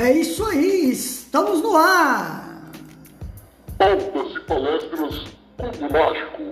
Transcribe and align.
É 0.00 0.12
isso 0.12 0.44
aí, 0.44 0.92
estamos 0.92 1.60
no 1.60 1.76
ar! 1.76 2.70
Pautas 3.76 4.36
e 4.36 4.40
palestras 4.46 5.24
Cubo 5.56 5.92
Mágico. 5.92 6.42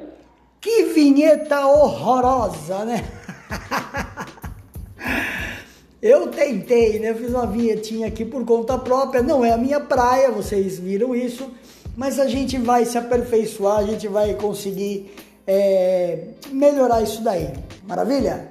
Que 0.61 0.87
vinheta 0.87 1.65
horrorosa, 1.65 2.85
né? 2.85 3.05
Eu 6.03 6.27
tentei, 6.27 6.99
né? 6.99 7.15
Fiz 7.15 7.31
uma 7.31 7.47
vinhetinha 7.47 8.09
aqui 8.09 8.25
por 8.25 8.45
conta 8.45 8.77
própria. 8.77 9.23
Não 9.23 9.45
é 9.45 9.53
a 9.53 9.57
minha 9.57 9.79
praia, 9.79 10.33
vocês 10.33 10.81
viram 10.81 11.15
isso. 11.15 11.49
Mas 11.97 12.19
a 12.19 12.27
gente 12.27 12.59
vai 12.59 12.85
se 12.85 12.99
aperfeiçoar, 12.99 13.79
a 13.79 13.85
gente 13.85 14.09
vai 14.09 14.35
conseguir 14.35 15.15
é, 15.47 16.31
melhorar 16.51 17.01
isso 17.01 17.23
daí. 17.23 17.53
Maravilha? 17.87 18.49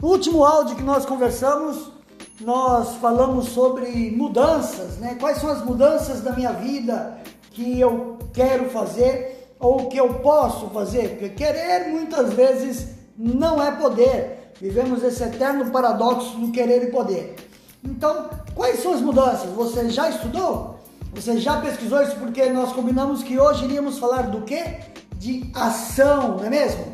No 0.00 0.08
último 0.08 0.42
áudio 0.42 0.74
que 0.74 0.82
nós 0.82 1.04
conversamos, 1.04 1.95
nós 2.40 2.96
falamos 2.96 3.48
sobre 3.48 4.10
mudanças, 4.10 4.98
né? 4.98 5.16
Quais 5.18 5.38
são 5.38 5.50
as 5.50 5.64
mudanças 5.64 6.20
da 6.20 6.32
minha 6.32 6.52
vida 6.52 7.18
que 7.52 7.80
eu 7.80 8.18
quero 8.32 8.68
fazer 8.70 9.54
ou 9.58 9.88
que 9.88 9.96
eu 9.96 10.14
posso 10.14 10.68
fazer? 10.68 11.10
Porque 11.10 11.30
querer 11.30 11.88
muitas 11.88 12.32
vezes 12.34 12.88
não 13.16 13.62
é 13.62 13.70
poder. 13.72 14.52
Vivemos 14.60 15.02
esse 15.02 15.22
eterno 15.22 15.70
paradoxo 15.70 16.36
do 16.38 16.50
querer 16.52 16.84
e 16.84 16.90
poder. 16.90 17.36
Então, 17.82 18.28
quais 18.54 18.82
são 18.82 18.92
as 18.92 19.00
mudanças? 19.00 19.50
Você 19.52 19.88
já 19.88 20.10
estudou? 20.10 20.78
Você 21.14 21.38
já 21.38 21.60
pesquisou 21.60 22.02
isso? 22.02 22.16
Porque 22.16 22.50
nós 22.50 22.72
combinamos 22.72 23.22
que 23.22 23.38
hoje 23.38 23.64
iríamos 23.64 23.98
falar 23.98 24.22
do 24.22 24.42
quê? 24.42 24.80
De 25.14 25.50
ação, 25.54 26.36
não 26.36 26.44
é 26.44 26.50
mesmo? 26.50 26.84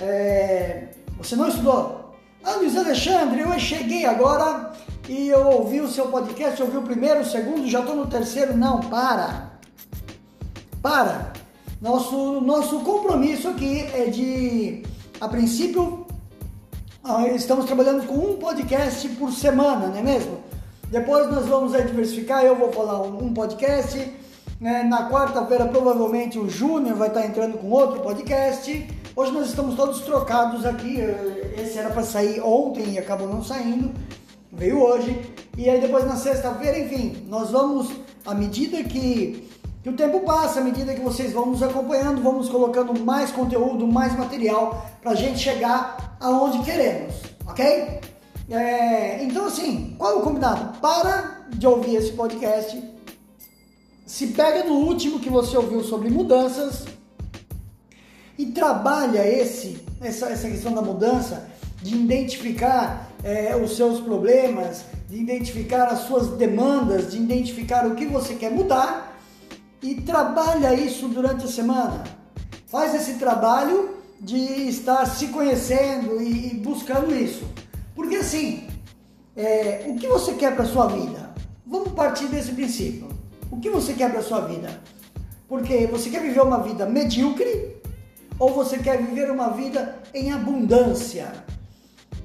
É... 0.00 0.88
Você 1.18 1.34
não 1.34 1.48
estudou? 1.48 2.14
Ah, 2.44 2.56
Luiz 2.58 2.76
Alexandre, 2.76 3.40
eu 3.40 3.58
cheguei 3.58 4.06
agora 4.06 4.72
e 5.08 5.28
eu 5.28 5.46
ouvi 5.46 5.80
o 5.80 5.88
seu 5.88 6.08
podcast, 6.08 6.60
ouvi 6.62 6.76
o 6.76 6.82
primeiro, 6.82 7.20
o 7.20 7.24
segundo, 7.24 7.68
já 7.68 7.80
estou 7.80 7.94
no 7.94 8.06
terceiro. 8.06 8.56
Não, 8.56 8.80
para. 8.80 9.52
Para. 10.82 11.32
Nosso, 11.80 12.40
nosso 12.40 12.80
compromisso 12.80 13.48
aqui 13.48 13.86
é 13.94 14.06
de, 14.06 14.82
a 15.20 15.28
princípio, 15.28 16.06
ah, 17.04 17.28
estamos 17.28 17.66
trabalhando 17.66 18.06
com 18.06 18.14
um 18.14 18.36
podcast 18.36 19.08
por 19.10 19.30
semana, 19.30 19.88
não 19.88 19.96
é 19.96 20.02
mesmo? 20.02 20.38
Depois 20.90 21.30
nós 21.30 21.46
vamos 21.46 21.72
diversificar, 21.72 22.44
eu 22.44 22.56
vou 22.56 22.72
falar 22.72 23.02
um 23.02 23.32
podcast. 23.32 24.12
Né? 24.60 24.82
Na 24.84 25.10
quarta-feira, 25.10 25.66
provavelmente, 25.66 26.38
o 26.38 26.48
Júnior 26.48 26.96
vai 26.96 27.08
estar 27.08 27.26
entrando 27.26 27.58
com 27.58 27.70
outro 27.70 28.00
podcast. 28.00 28.88
Hoje 29.14 29.32
nós 29.32 29.48
estamos 29.48 29.74
todos 29.74 30.00
trocados 30.00 30.64
aqui. 30.64 30.98
Esse 31.56 31.78
era 31.78 31.90
para 31.90 32.02
sair 32.02 32.40
ontem 32.40 32.94
e 32.94 32.98
acabou 32.98 33.28
não 33.28 33.42
saindo. 33.42 33.92
Veio 34.56 34.82
hoje. 34.82 35.20
E 35.56 35.68
aí 35.68 35.80
depois 35.80 36.04
na 36.06 36.16
sexta-feira, 36.16 36.78
enfim, 36.78 37.24
nós 37.28 37.50
vamos, 37.50 37.90
à 38.24 38.34
medida 38.34 38.82
que, 38.82 39.48
que 39.82 39.88
o 39.88 39.96
tempo 39.96 40.20
passa, 40.20 40.60
à 40.60 40.62
medida 40.62 40.94
que 40.94 41.00
vocês 41.00 41.32
vão 41.32 41.46
nos 41.46 41.62
acompanhando, 41.62 42.22
vamos 42.22 42.48
colocando 42.48 42.98
mais 42.98 43.30
conteúdo, 43.30 43.86
mais 43.86 44.16
material 44.16 44.86
para 45.02 45.12
a 45.12 45.14
gente 45.14 45.38
chegar 45.38 46.16
aonde 46.20 46.58
queremos, 46.64 47.14
ok? 47.46 48.00
É, 48.48 49.24
então 49.24 49.46
assim, 49.46 49.94
qual 49.98 50.12
é 50.12 50.14
o 50.16 50.20
combinado? 50.20 50.78
Para 50.78 51.46
de 51.50 51.66
ouvir 51.66 51.96
esse 51.96 52.12
podcast. 52.12 52.82
Se 54.06 54.28
pega 54.28 54.64
no 54.64 54.74
último 54.74 55.20
que 55.20 55.28
você 55.28 55.56
ouviu 55.56 55.82
sobre 55.82 56.10
mudanças 56.10 56.84
e 58.38 58.46
trabalha 58.46 59.26
esse, 59.26 59.82
essa, 60.00 60.26
essa 60.26 60.48
questão 60.48 60.72
da 60.72 60.82
mudança, 60.82 61.48
de 61.82 61.96
identificar 61.96 63.10
é, 63.26 63.56
os 63.56 63.76
seus 63.76 63.98
problemas, 64.00 64.84
de 65.08 65.18
identificar 65.18 65.86
as 65.86 66.00
suas 66.00 66.28
demandas, 66.28 67.10
de 67.10 67.18
identificar 67.18 67.84
o 67.84 67.96
que 67.96 68.06
você 68.06 68.34
quer 68.34 68.52
mudar 68.52 69.18
e 69.82 69.96
trabalha 69.96 70.72
isso 70.74 71.08
durante 71.08 71.44
a 71.44 71.48
semana. 71.48 72.04
Faz 72.68 72.94
esse 72.94 73.14
trabalho 73.14 73.96
de 74.20 74.38
estar 74.68 75.04
se 75.06 75.26
conhecendo 75.28 76.22
e, 76.22 76.54
buscando 76.54 77.12
isso. 77.12 77.44
Porque 77.96 78.14
assim, 78.14 78.68
é, 79.36 79.86
o 79.88 79.96
que 79.96 80.06
você 80.06 80.34
quer 80.34 80.54
para 80.54 80.64
sua 80.64 80.86
vida? 80.86 81.34
Vamos 81.66 81.94
partir 81.94 82.26
desse 82.26 82.52
princípio. 82.52 83.08
O 83.50 83.58
que 83.58 83.68
você 83.68 83.92
quer 83.92 84.12
para 84.12 84.22
sua 84.22 84.42
vida? 84.42 84.80
Porque 85.48 85.88
você 85.88 86.10
quer 86.10 86.22
viver 86.22 86.42
uma 86.42 86.62
vida 86.62 86.86
medíocre 86.86 87.74
ou 88.38 88.54
você 88.54 88.78
quer 88.78 89.02
viver 89.02 89.32
uma 89.32 89.48
vida 89.48 90.00
em 90.14 90.30
abundância? 90.30 91.55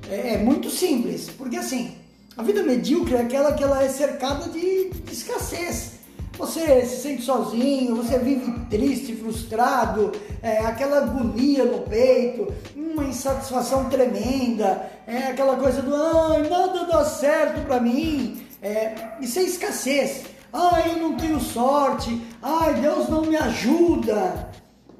É, 0.09 0.35
é 0.35 0.38
muito 0.38 0.69
simples, 0.69 1.29
porque 1.38 1.57
assim, 1.57 1.95
a 2.38 2.44
vida 2.44 2.63
medíocre 2.63 3.16
é 3.16 3.22
aquela 3.22 3.53
que 3.53 3.63
ela 3.63 3.84
é 3.84 3.89
cercada 3.89 4.50
de, 4.50 4.89
de 4.89 5.13
escassez. 5.13 5.91
Você 6.38 6.85
se 6.85 7.01
sente 7.01 7.22
sozinho, 7.23 7.95
você 7.95 8.17
vive 8.17 8.51
triste, 8.69 9.16
frustrado, 9.16 10.12
é, 10.41 10.59
aquela 10.59 11.00
agonia 11.00 11.66
no 11.66 11.79
peito, 11.79 12.51
uma 12.75 13.03
insatisfação 13.03 13.89
tremenda, 13.89 14.89
é 15.06 15.28
aquela 15.28 15.56
coisa 15.57 15.81
do 15.81 15.94
ai, 15.94 16.50
nada 16.50 16.85
dá 16.85 17.06
certo 17.06 17.66
para 17.66 17.79
mim. 17.79 18.41
É, 18.62 18.94
isso 19.19 19.39
é 19.39 19.44
escassez. 19.44 20.23
Ai, 20.53 20.91
eu 20.91 20.97
não 20.97 21.16
tenho 21.16 21.39
sorte. 21.39 22.22
Ai, 22.41 22.75
Deus 22.75 23.09
não 23.09 23.22
me 23.23 23.35
ajuda. 23.35 24.50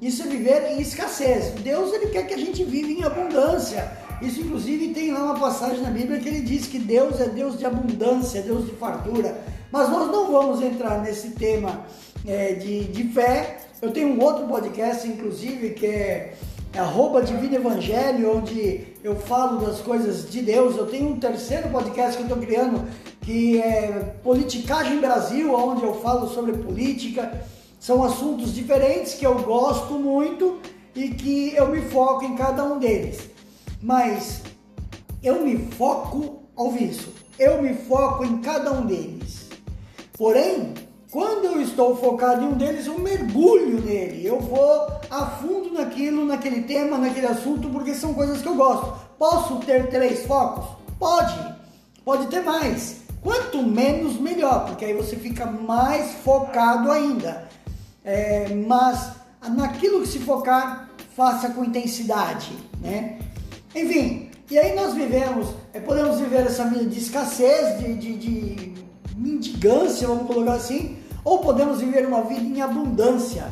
Isso 0.00 0.22
é 0.22 0.26
viver 0.26 0.72
em 0.72 0.80
escassez. 0.80 1.52
Deus 1.60 1.92
ele 1.92 2.06
quer 2.06 2.26
que 2.26 2.34
a 2.34 2.38
gente 2.38 2.64
viva 2.64 2.90
em 2.90 3.04
abundância. 3.04 3.90
Isso 4.22 4.40
inclusive 4.40 4.94
tem 4.94 5.12
lá 5.12 5.24
uma 5.24 5.38
passagem 5.38 5.80
na 5.82 5.90
Bíblia 5.90 6.20
que 6.20 6.28
ele 6.28 6.40
diz 6.40 6.66
que 6.66 6.78
Deus 6.78 7.20
é 7.20 7.28
Deus 7.28 7.58
de 7.58 7.66
abundância, 7.66 8.40
Deus 8.40 8.66
de 8.66 8.72
fartura. 8.72 9.36
Mas 9.70 9.88
nós 9.88 10.10
não 10.12 10.30
vamos 10.30 10.62
entrar 10.62 11.00
nesse 11.00 11.30
tema 11.30 11.84
é, 12.26 12.52
de, 12.52 12.84
de 12.84 13.04
fé. 13.08 13.58
Eu 13.80 13.90
tenho 13.90 14.08
um 14.08 14.22
outro 14.22 14.46
podcast, 14.46 15.08
inclusive, 15.08 15.70
que 15.70 15.86
é 15.86 16.34
arroba 16.78 17.22
Divino 17.22 17.56
Evangelho, 17.56 18.38
onde 18.38 18.86
eu 19.02 19.16
falo 19.16 19.64
das 19.64 19.80
coisas 19.80 20.30
de 20.30 20.40
Deus. 20.40 20.76
Eu 20.76 20.86
tenho 20.86 21.08
um 21.08 21.18
terceiro 21.18 21.68
podcast 21.70 22.16
que 22.16 22.22
eu 22.22 22.26
estou 22.26 22.38
criando, 22.38 22.86
que 23.22 23.60
é 23.60 24.14
Politicagem 24.22 25.00
Brasil, 25.00 25.52
onde 25.52 25.82
eu 25.82 25.94
falo 25.94 26.28
sobre 26.28 26.52
política. 26.52 27.42
São 27.80 28.04
assuntos 28.04 28.54
diferentes 28.54 29.14
que 29.14 29.26
eu 29.26 29.34
gosto 29.42 29.94
muito 29.94 30.60
e 30.94 31.08
que 31.08 31.54
eu 31.56 31.68
me 31.68 31.80
foco 31.82 32.24
em 32.24 32.36
cada 32.36 32.62
um 32.62 32.78
deles. 32.78 33.31
Mas 33.82 34.42
eu 35.22 35.44
me 35.44 35.58
foco, 35.72 36.44
ouve 36.54 36.84
isso, 36.84 37.12
eu 37.38 37.60
me 37.60 37.74
foco 37.74 38.24
em 38.24 38.38
cada 38.38 38.72
um 38.72 38.86
deles. 38.86 39.48
Porém, 40.16 40.74
quando 41.10 41.44
eu 41.44 41.60
estou 41.60 41.96
focado 41.96 42.42
em 42.42 42.46
um 42.46 42.52
deles, 42.52 42.86
eu 42.86 42.98
mergulho 42.98 43.80
nele. 43.80 44.24
Eu 44.24 44.40
vou 44.40 44.86
a 45.10 45.26
fundo 45.26 45.74
naquilo, 45.74 46.24
naquele 46.24 46.62
tema, 46.62 46.96
naquele 46.96 47.26
assunto, 47.26 47.68
porque 47.68 47.94
são 47.94 48.14
coisas 48.14 48.40
que 48.40 48.48
eu 48.48 48.54
gosto. 48.54 48.94
Posso 49.18 49.56
ter 49.56 49.90
três 49.90 50.24
focos? 50.24 50.64
Pode. 50.98 51.54
Pode 52.04 52.28
ter 52.28 52.40
mais. 52.40 53.02
Quanto 53.20 53.62
menos, 53.62 54.18
melhor, 54.18 54.66
porque 54.66 54.84
aí 54.84 54.94
você 54.94 55.16
fica 55.16 55.44
mais 55.44 56.12
focado 56.24 56.90
ainda. 56.90 57.48
É, 58.04 58.48
mas 58.66 59.12
naquilo 59.50 60.00
que 60.00 60.08
se 60.08 60.18
focar, 60.18 60.88
faça 61.14 61.50
com 61.50 61.64
intensidade, 61.64 62.56
né? 62.80 63.18
Enfim, 63.74 64.28
e 64.50 64.58
aí 64.58 64.74
nós 64.74 64.94
vivemos, 64.94 65.48
é, 65.72 65.80
podemos 65.80 66.20
viver 66.20 66.46
essa 66.46 66.64
vida 66.64 66.84
de 66.84 66.98
escassez, 66.98 67.78
de, 67.78 67.94
de, 67.94 68.16
de 68.18 68.74
mendigância, 69.16 70.06
vamos 70.06 70.26
colocar 70.26 70.54
assim, 70.54 70.98
ou 71.24 71.38
podemos 71.38 71.80
viver 71.80 72.06
uma 72.06 72.22
vida 72.22 72.42
em 72.42 72.60
abundância. 72.60 73.44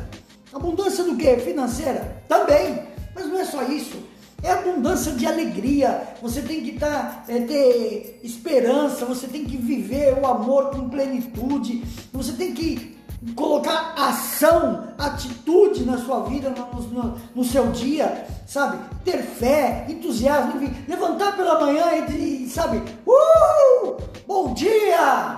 Abundância 0.53 1.03
do 1.03 1.15
que? 1.15 1.37
Financeira? 1.37 2.23
Também, 2.27 2.83
mas 3.15 3.25
não 3.25 3.39
é 3.39 3.45
só 3.45 3.63
isso. 3.63 3.97
É 4.43 4.51
abundância 4.51 5.11
de 5.13 5.25
alegria. 5.25 6.15
Você 6.21 6.41
tem 6.41 6.61
que 6.61 6.77
tá, 6.77 7.23
é, 7.27 7.39
ter 7.39 8.19
esperança, 8.23 9.05
você 9.05 9.27
tem 9.27 9.45
que 9.45 9.55
viver 9.57 10.17
o 10.19 10.25
amor 10.25 10.71
com 10.71 10.89
plenitude, 10.89 11.83
você 12.11 12.33
tem 12.33 12.53
que 12.53 12.97
colocar 13.35 13.93
ação, 13.95 14.87
atitude 14.97 15.85
na 15.85 15.97
sua 15.97 16.21
vida, 16.21 16.49
no, 16.49 16.81
no, 16.81 17.21
no, 17.35 17.43
seu 17.43 17.67
dia, 17.71 18.25
sabe? 18.47 18.79
Ter 19.05 19.21
fé, 19.21 19.85
entusiasmo, 19.87 20.61
enfim, 20.61 20.75
levantar 20.87 21.35
pela 21.35 21.59
manhã 21.59 21.85
e, 22.09 22.49
sabe? 22.49 22.81
Uh! 23.05 23.97
Bom 24.27 24.53
dia! 24.53 25.37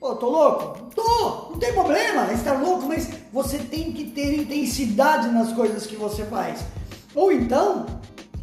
Pô, 0.00 0.16
tô 0.16 0.28
louco? 0.28 0.90
Tô, 0.94 1.50
não 1.50 1.58
tem 1.58 1.72
problema 1.72 2.32
estar 2.32 2.60
louco, 2.60 2.86
mas 2.86 3.08
você 3.32 3.58
tem 3.58 3.92
que 3.92 4.04
ter 4.10 4.40
intensidade 4.40 5.28
nas 5.28 5.52
coisas 5.52 5.86
que 5.86 5.96
você 5.96 6.24
faz. 6.24 6.64
Ou 7.14 7.32
então, 7.32 7.86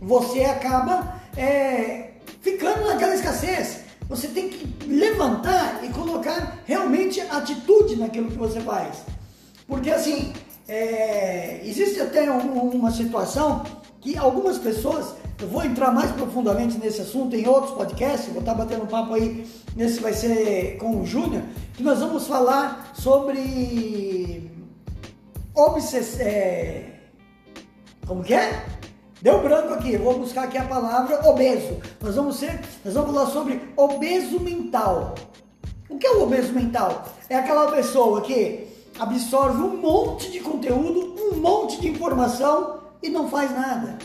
você 0.02 0.46
acaba 0.46 1.22
é, 1.38 2.12
ficando 2.42 2.88
naquela 2.88 3.14
escassez. 3.14 3.81
Você 4.12 4.28
tem 4.28 4.50
que 4.50 4.86
levantar 4.86 5.82
e 5.86 5.88
colocar 5.88 6.60
realmente 6.66 7.22
atitude 7.22 7.96
naquilo 7.96 8.30
que 8.30 8.38
você 8.38 8.60
faz. 8.60 9.06
Porque 9.66 9.90
assim, 9.90 10.34
é, 10.68 11.62
existe 11.64 12.02
até 12.02 12.30
um, 12.30 12.72
uma 12.72 12.92
situação 12.92 13.64
que 14.02 14.18
algumas 14.18 14.58
pessoas, 14.58 15.16
eu 15.40 15.48
vou 15.48 15.64
entrar 15.64 15.94
mais 15.94 16.12
profundamente 16.12 16.78
nesse 16.78 17.00
assunto 17.00 17.38
em 17.38 17.48
outros 17.48 17.74
podcasts, 17.74 18.28
vou 18.34 18.42
estar 18.42 18.54
batendo 18.54 18.84
um 18.84 18.88
papo 18.88 19.14
aí, 19.14 19.48
nesse 19.78 20.02
vai 20.02 20.12
ser 20.12 20.76
com 20.78 21.00
o 21.00 21.06
Júnior, 21.06 21.44
que 21.74 21.82
nós 21.82 22.00
vamos 22.00 22.28
falar 22.28 22.92
sobre 22.94 24.52
obsess... 25.56 26.20
É... 26.20 27.00
Como 28.06 28.22
que 28.26 28.34
é? 28.34 28.66
Deu 29.22 29.40
branco 29.40 29.74
aqui, 29.74 29.98
vou 29.98 30.18
buscar 30.18 30.46
aqui 30.46 30.58
a 30.58 30.64
palavra 30.64 31.30
obeso. 31.30 31.78
Nós 32.02 32.16
vamos 32.16 32.38
ser, 32.38 32.60
nós 32.84 32.96
vamos 32.96 33.14
falar 33.14 33.28
sobre 33.28 33.62
obeso 33.78 34.40
mental. 34.40 35.14
O 35.88 36.00
que 36.00 36.08
é 36.08 36.12
o 36.12 36.24
obeso 36.24 36.52
mental? 36.54 37.06
É 37.30 37.36
aquela 37.36 37.72
pessoa 37.72 38.22
que 38.22 38.68
absorve 39.00 39.62
um 39.62 39.78
monte 39.78 40.32
de 40.32 40.40
conteúdo, 40.40 41.16
um 41.32 41.38
monte 41.38 41.80
de 41.80 41.88
informação 41.90 42.80
e 43.04 43.10
não 43.10 43.30
faz 43.30 43.52
nada. 43.52 44.00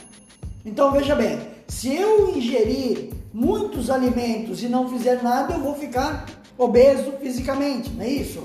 Então 0.64 0.92
veja 0.92 1.14
bem, 1.14 1.40
se 1.66 1.94
eu 1.96 2.36
ingerir 2.36 3.10
muitos 3.32 3.88
alimentos 3.88 4.62
e 4.62 4.69
não 4.69 4.86
fizer 4.88 5.22
nada, 5.22 5.54
eu 5.54 5.60
vou 5.60 5.74
ficar 5.74 6.26
obeso 6.58 7.12
fisicamente, 7.22 7.90
não 7.90 8.04
é 8.04 8.08
isso? 8.08 8.42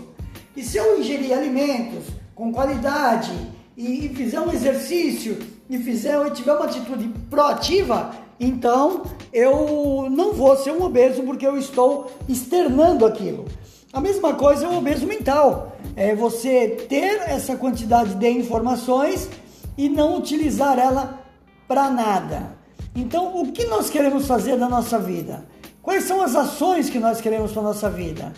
E 0.55 0.63
se 0.63 0.77
eu 0.77 0.99
ingerir 0.99 1.33
alimentos 1.33 2.05
com 2.33 2.51
qualidade 2.53 3.31
e, 3.75 4.09
fizer 4.09 4.39
um 4.39 4.51
exercício 4.51 5.37
e 5.71 5.77
fizer 5.77 6.27
e 6.27 6.31
tiver 6.31 6.53
uma 6.53 6.65
atitude 6.65 7.07
proativa, 7.29 8.11
então 8.37 9.03
eu 9.31 10.09
não 10.11 10.33
vou 10.33 10.57
ser 10.57 10.71
um 10.71 10.83
obeso 10.83 11.23
porque 11.23 11.47
eu 11.47 11.57
estou 11.57 12.11
externando 12.27 13.05
aquilo. 13.05 13.45
A 13.93 14.01
mesma 14.01 14.33
coisa 14.33 14.65
é 14.65 14.67
o 14.67 14.77
obeso 14.77 15.07
mental. 15.07 15.77
É 15.95 16.13
você 16.13 16.85
ter 16.89 17.21
essa 17.25 17.55
quantidade 17.55 18.15
de 18.15 18.29
informações 18.29 19.29
e 19.77 19.87
não 19.87 20.17
utilizar 20.17 20.77
ela 20.77 21.23
para 21.69 21.89
nada. 21.89 22.57
Então, 22.93 23.41
o 23.41 23.49
que 23.53 23.65
nós 23.65 23.89
queremos 23.89 24.27
fazer 24.27 24.57
na 24.57 24.67
nossa 24.67 24.99
vida? 24.99 25.45
Quais 25.81 26.03
são 26.03 26.21
as 26.21 26.35
ações 26.35 26.89
que 26.89 26.99
nós 26.99 27.21
queremos 27.21 27.53
para 27.53 27.61
nossa 27.61 27.89
vida? 27.89 28.33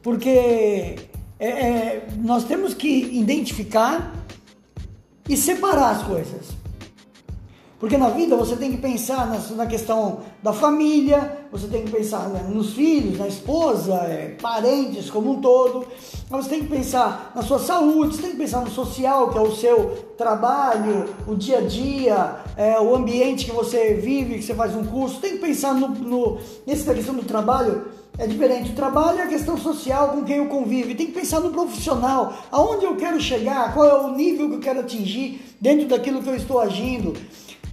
Porque 0.00 0.96
é, 1.40 1.48
é, 1.48 2.08
nós 2.18 2.44
temos 2.44 2.72
que 2.72 2.88
identificar 2.88 4.12
e 5.28 5.36
separar 5.36 5.90
as 5.90 6.02
coisas. 6.04 6.57
Porque 7.78 7.96
na 7.96 8.08
vida 8.08 8.34
você 8.34 8.56
tem 8.56 8.72
que 8.72 8.78
pensar 8.78 9.28
na, 9.28 9.38
na 9.54 9.66
questão 9.66 10.20
da 10.42 10.52
família, 10.52 11.38
você 11.50 11.68
tem 11.68 11.84
que 11.84 11.92
pensar 11.92 12.28
né, 12.28 12.44
nos 12.48 12.72
filhos, 12.72 13.16
na 13.16 13.28
esposa, 13.28 13.94
é, 13.94 14.36
parentes 14.42 15.08
como 15.08 15.30
um 15.30 15.40
todo. 15.40 15.86
Mas 16.28 16.44
você 16.44 16.50
tem 16.50 16.60
que 16.62 16.68
pensar 16.68 17.30
na 17.36 17.42
sua 17.42 17.60
saúde, 17.60 18.16
você 18.16 18.22
tem 18.22 18.30
que 18.32 18.36
pensar 18.36 18.62
no 18.62 18.70
social, 18.70 19.30
que 19.30 19.38
é 19.38 19.40
o 19.40 19.54
seu 19.54 20.08
trabalho, 20.18 21.08
o 21.28 21.36
dia 21.36 21.58
a 21.58 21.60
dia, 21.60 22.36
é, 22.56 22.80
o 22.80 22.96
ambiente 22.96 23.44
que 23.44 23.52
você 23.52 23.94
vive, 23.94 24.38
que 24.38 24.42
você 24.42 24.54
faz 24.54 24.74
um 24.74 24.84
curso. 24.84 25.20
Tem 25.20 25.32
que 25.32 25.38
pensar 25.38 25.72
no, 25.72 25.88
no 25.88 26.38
nesse 26.66 26.82
da 26.82 26.94
questão 26.94 27.14
do 27.14 27.22
trabalho. 27.22 27.86
É 28.18 28.26
diferente. 28.26 28.72
O 28.72 28.74
trabalho 28.74 29.20
é 29.20 29.22
a 29.22 29.28
questão 29.28 29.56
social 29.56 30.08
com 30.08 30.24
quem 30.24 30.38
eu 30.38 30.46
convivo. 30.46 30.92
Tem 30.96 31.06
que 31.06 31.12
pensar 31.12 31.38
no 31.38 31.50
profissional. 31.50 32.34
Aonde 32.50 32.84
eu 32.84 32.96
quero 32.96 33.20
chegar? 33.20 33.72
Qual 33.72 33.86
é 33.86 33.94
o 33.94 34.16
nível 34.16 34.48
que 34.48 34.56
eu 34.56 34.60
quero 34.60 34.80
atingir 34.80 35.40
dentro 35.60 35.86
daquilo 35.86 36.20
que 36.20 36.28
eu 36.28 36.34
estou 36.34 36.58
agindo? 36.58 37.14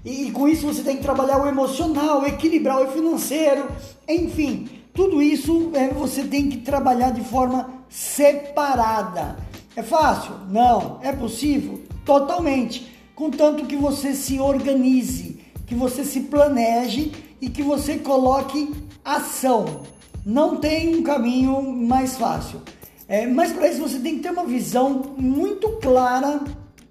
E, 0.06 0.30
com 0.32 0.48
isso 0.48 0.68
você 0.68 0.84
tem 0.84 0.98
que 0.98 1.04
trabalhar 1.04 1.44
o 1.44 1.48
emocional, 1.48 2.26
equilibrar 2.28 2.80
o 2.80 2.92
financeiro, 2.92 3.68
enfim, 4.08 4.70
tudo 4.94 5.20
isso 5.22 5.72
é, 5.74 5.90
você 5.90 6.24
tem 6.24 6.48
que 6.48 6.58
trabalhar 6.58 7.10
de 7.10 7.22
forma 7.22 7.70
separada. 7.90 9.36
É 9.76 9.84
fácil? 9.84 10.36
Não. 10.50 11.00
É 11.02 11.12
possível? 11.12 11.82
Totalmente. 12.06 12.90
Contanto 13.16 13.66
que 13.66 13.76
você 13.76 14.14
se 14.14 14.40
organize, 14.40 15.40
que 15.66 15.74
você 15.74 16.06
se 16.06 16.22
planeje 16.22 17.12
e 17.42 17.50
que 17.50 17.64
você 17.64 17.98
coloque 17.98 18.74
ação. 19.04 19.82
Não 20.26 20.58
tem 20.58 20.96
um 20.96 21.04
caminho 21.04 21.62
mais 21.62 22.16
fácil. 22.16 22.62
É, 23.08 23.28
mas 23.28 23.52
para 23.52 23.68
isso 23.68 23.82
você 23.82 24.00
tem 24.00 24.16
que 24.16 24.22
ter 24.22 24.32
uma 24.32 24.46
visão 24.46 25.14
muito 25.18 25.70
clara 25.82 26.42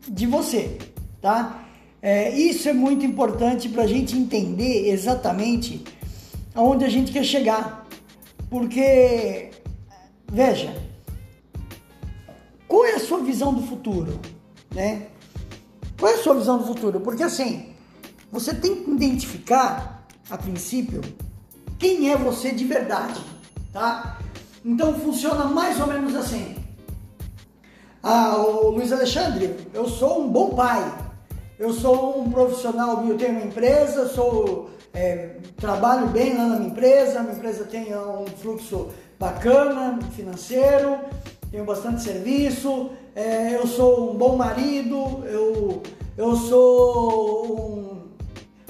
de 0.06 0.26
você, 0.26 0.78
tá? 1.20 1.63
É, 2.06 2.29
isso 2.29 2.69
é 2.69 2.75
muito 2.75 3.06
importante 3.06 3.67
para 3.67 3.85
a 3.85 3.87
gente 3.87 4.15
entender 4.15 4.91
exatamente 4.91 5.83
aonde 6.55 6.85
a 6.85 6.89
gente 6.91 7.11
quer 7.11 7.25
chegar. 7.25 7.89
Porque, 8.51 9.49
veja, 10.31 10.77
qual 12.69 12.85
é 12.85 12.97
a 12.97 13.01
sua 13.01 13.21
visão 13.21 13.55
do 13.55 13.62
futuro? 13.62 14.21
Né? 14.75 15.06
Qual 15.99 16.12
é 16.12 16.17
a 16.17 16.23
sua 16.23 16.35
visão 16.35 16.59
do 16.59 16.67
futuro? 16.67 17.01
Porque 17.01 17.23
assim, 17.23 17.71
você 18.31 18.53
tem 18.53 18.85
que 18.85 18.91
identificar, 18.91 20.06
a 20.29 20.37
princípio, 20.37 21.01
quem 21.79 22.12
é 22.12 22.19
você 22.19 22.53
de 22.53 22.67
verdade, 22.67 23.19
tá? 23.73 24.19
Então 24.62 24.93
funciona 25.01 25.47
mais 25.47 25.81
ou 25.81 25.87
menos 25.87 26.15
assim. 26.15 26.55
Ah, 28.03 28.37
o 28.37 28.73
Luiz 28.73 28.93
Alexandre, 28.93 29.56
eu 29.73 29.89
sou 29.89 30.23
um 30.23 30.29
bom 30.29 30.51
pai. 30.51 31.13
Eu 31.56 31.73
sou 31.73 32.21
um 32.21 32.31
profissional, 32.31 33.05
eu 33.06 33.17
tenho 33.17 33.33
uma 33.33 33.45
empresa, 33.45 34.09
sou, 34.09 34.71
é, 34.93 35.37
trabalho 35.56 36.09
bem 36.09 36.37
lá 36.37 36.47
na 36.47 36.56
minha 36.56 36.71
empresa, 36.71 37.21
a 37.21 37.23
minha 37.23 37.37
empresa 37.37 37.65
tem 37.65 37.97
um 37.97 38.27
fluxo 38.27 38.89
bacana, 39.21 40.01
financeiro, 40.17 40.99
tenho 41.53 41.65
bastante 41.65 42.03
serviço, 42.03 42.91
é, 43.15 43.55
eu 43.55 43.69
sou 43.69 44.11
um 44.11 44.17
bom 44.17 44.35
marido, 44.37 45.23
eu, 45.27 45.81
eu 46.19 46.35
sou 46.35 47.47
um. 47.47 48.05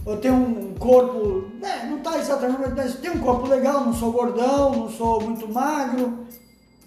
Eu 0.07 0.19
tenho 0.19 0.35
um 0.35 0.75
corpo, 0.75 1.49
né, 1.63 1.87
não 1.89 1.97
está 1.97 2.19
exatamente, 2.19 2.75
mas 2.77 2.97
tenho 2.97 3.15
um 3.15 3.21
corpo 3.21 3.47
legal, 3.47 3.87
não 3.87 3.95
sou 3.95 4.13
gordão, 4.13 4.77
não 4.77 4.91
sou 4.91 5.23
muito 5.23 5.49
magro. 5.49 6.27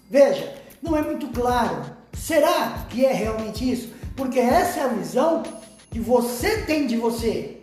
Veja, 0.08 0.54
não 0.80 0.96
é 0.96 1.02
muito 1.02 1.26
claro. 1.28 1.82
Será 2.12 2.86
que 2.88 3.04
é 3.04 3.12
realmente 3.12 3.68
isso? 3.68 3.92
Porque 4.16 4.38
essa 4.38 4.78
é 4.78 4.84
a 4.84 4.88
visão 4.88 5.42
que 5.90 6.00
você 6.00 6.58
tem 6.62 6.86
de 6.86 6.96
você. 6.96 7.58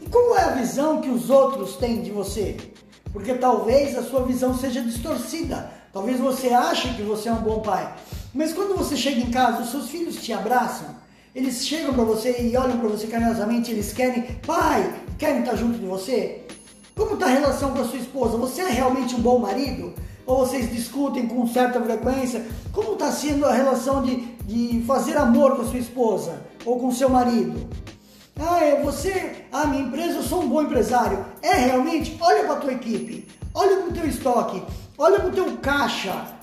E 0.00 0.06
qual 0.06 0.36
é 0.36 0.44
a 0.44 0.54
visão 0.54 1.00
que 1.00 1.10
os 1.10 1.30
outros 1.30 1.76
têm 1.76 2.02
de 2.02 2.10
você? 2.10 2.56
Porque 3.12 3.34
talvez 3.34 3.96
a 3.98 4.02
sua 4.02 4.24
visão 4.24 4.56
seja 4.56 4.80
distorcida. 4.80 5.70
Talvez 5.92 6.20
você 6.20 6.48
ache 6.48 6.94
que 6.94 7.02
você 7.02 7.28
é 7.28 7.32
um 7.32 7.42
bom 7.42 7.60
pai. 7.60 7.94
Mas 8.32 8.52
quando 8.52 8.76
você 8.76 8.96
chega 8.96 9.20
em 9.20 9.30
casa, 9.30 9.62
os 9.62 9.70
seus 9.70 9.90
filhos 9.90 10.22
te 10.22 10.32
abraçam, 10.32 10.94
eles 11.34 11.66
chegam 11.66 11.92
para 11.92 12.04
você 12.04 12.40
e 12.42 12.56
olham 12.56 12.78
para 12.78 12.88
você 12.88 13.08
carinhosamente, 13.08 13.72
eles 13.72 13.92
querem, 13.92 14.22
pai, 14.46 15.02
querem 15.18 15.40
estar 15.40 15.56
junto 15.56 15.78
de 15.78 15.86
você? 15.86 16.42
Como 16.94 17.14
está 17.14 17.26
a 17.26 17.30
relação 17.30 17.72
com 17.72 17.80
a 17.80 17.84
sua 17.84 17.98
esposa? 17.98 18.36
Você 18.36 18.62
é 18.62 18.68
realmente 18.68 19.14
um 19.14 19.20
bom 19.20 19.38
marido? 19.38 19.92
Ou 20.26 20.46
vocês 20.46 20.70
discutem 20.70 21.26
com 21.26 21.46
certa 21.46 21.80
frequência? 21.80 22.46
Como 22.72 22.92
está 22.92 23.10
sendo 23.10 23.46
a 23.46 23.52
relação 23.52 24.02
de, 24.02 24.16
de 24.44 24.82
fazer 24.86 25.16
amor 25.16 25.56
com 25.56 25.62
a 25.62 25.66
sua 25.66 25.78
esposa? 25.78 26.50
ou 26.64 26.78
com 26.78 26.92
seu 26.92 27.08
marido. 27.08 27.68
Ah, 28.38 28.64
é 28.64 28.82
você, 28.82 29.44
a 29.52 29.62
ah, 29.62 29.66
minha 29.66 29.82
empresa, 29.82 30.16
eu 30.16 30.22
sou 30.22 30.42
um 30.42 30.48
bom 30.48 30.62
empresário. 30.62 31.24
É 31.42 31.54
realmente? 31.54 32.16
Olha 32.20 32.44
para 32.44 32.54
a 32.54 32.60
tua 32.60 32.72
equipe, 32.72 33.28
olha 33.54 33.76
para 33.78 33.88
o 33.88 33.92
teu 33.92 34.06
estoque, 34.06 34.62
olha 34.96 35.20
para 35.20 35.28
o 35.28 35.32
teu 35.32 35.56
caixa. 35.58 36.38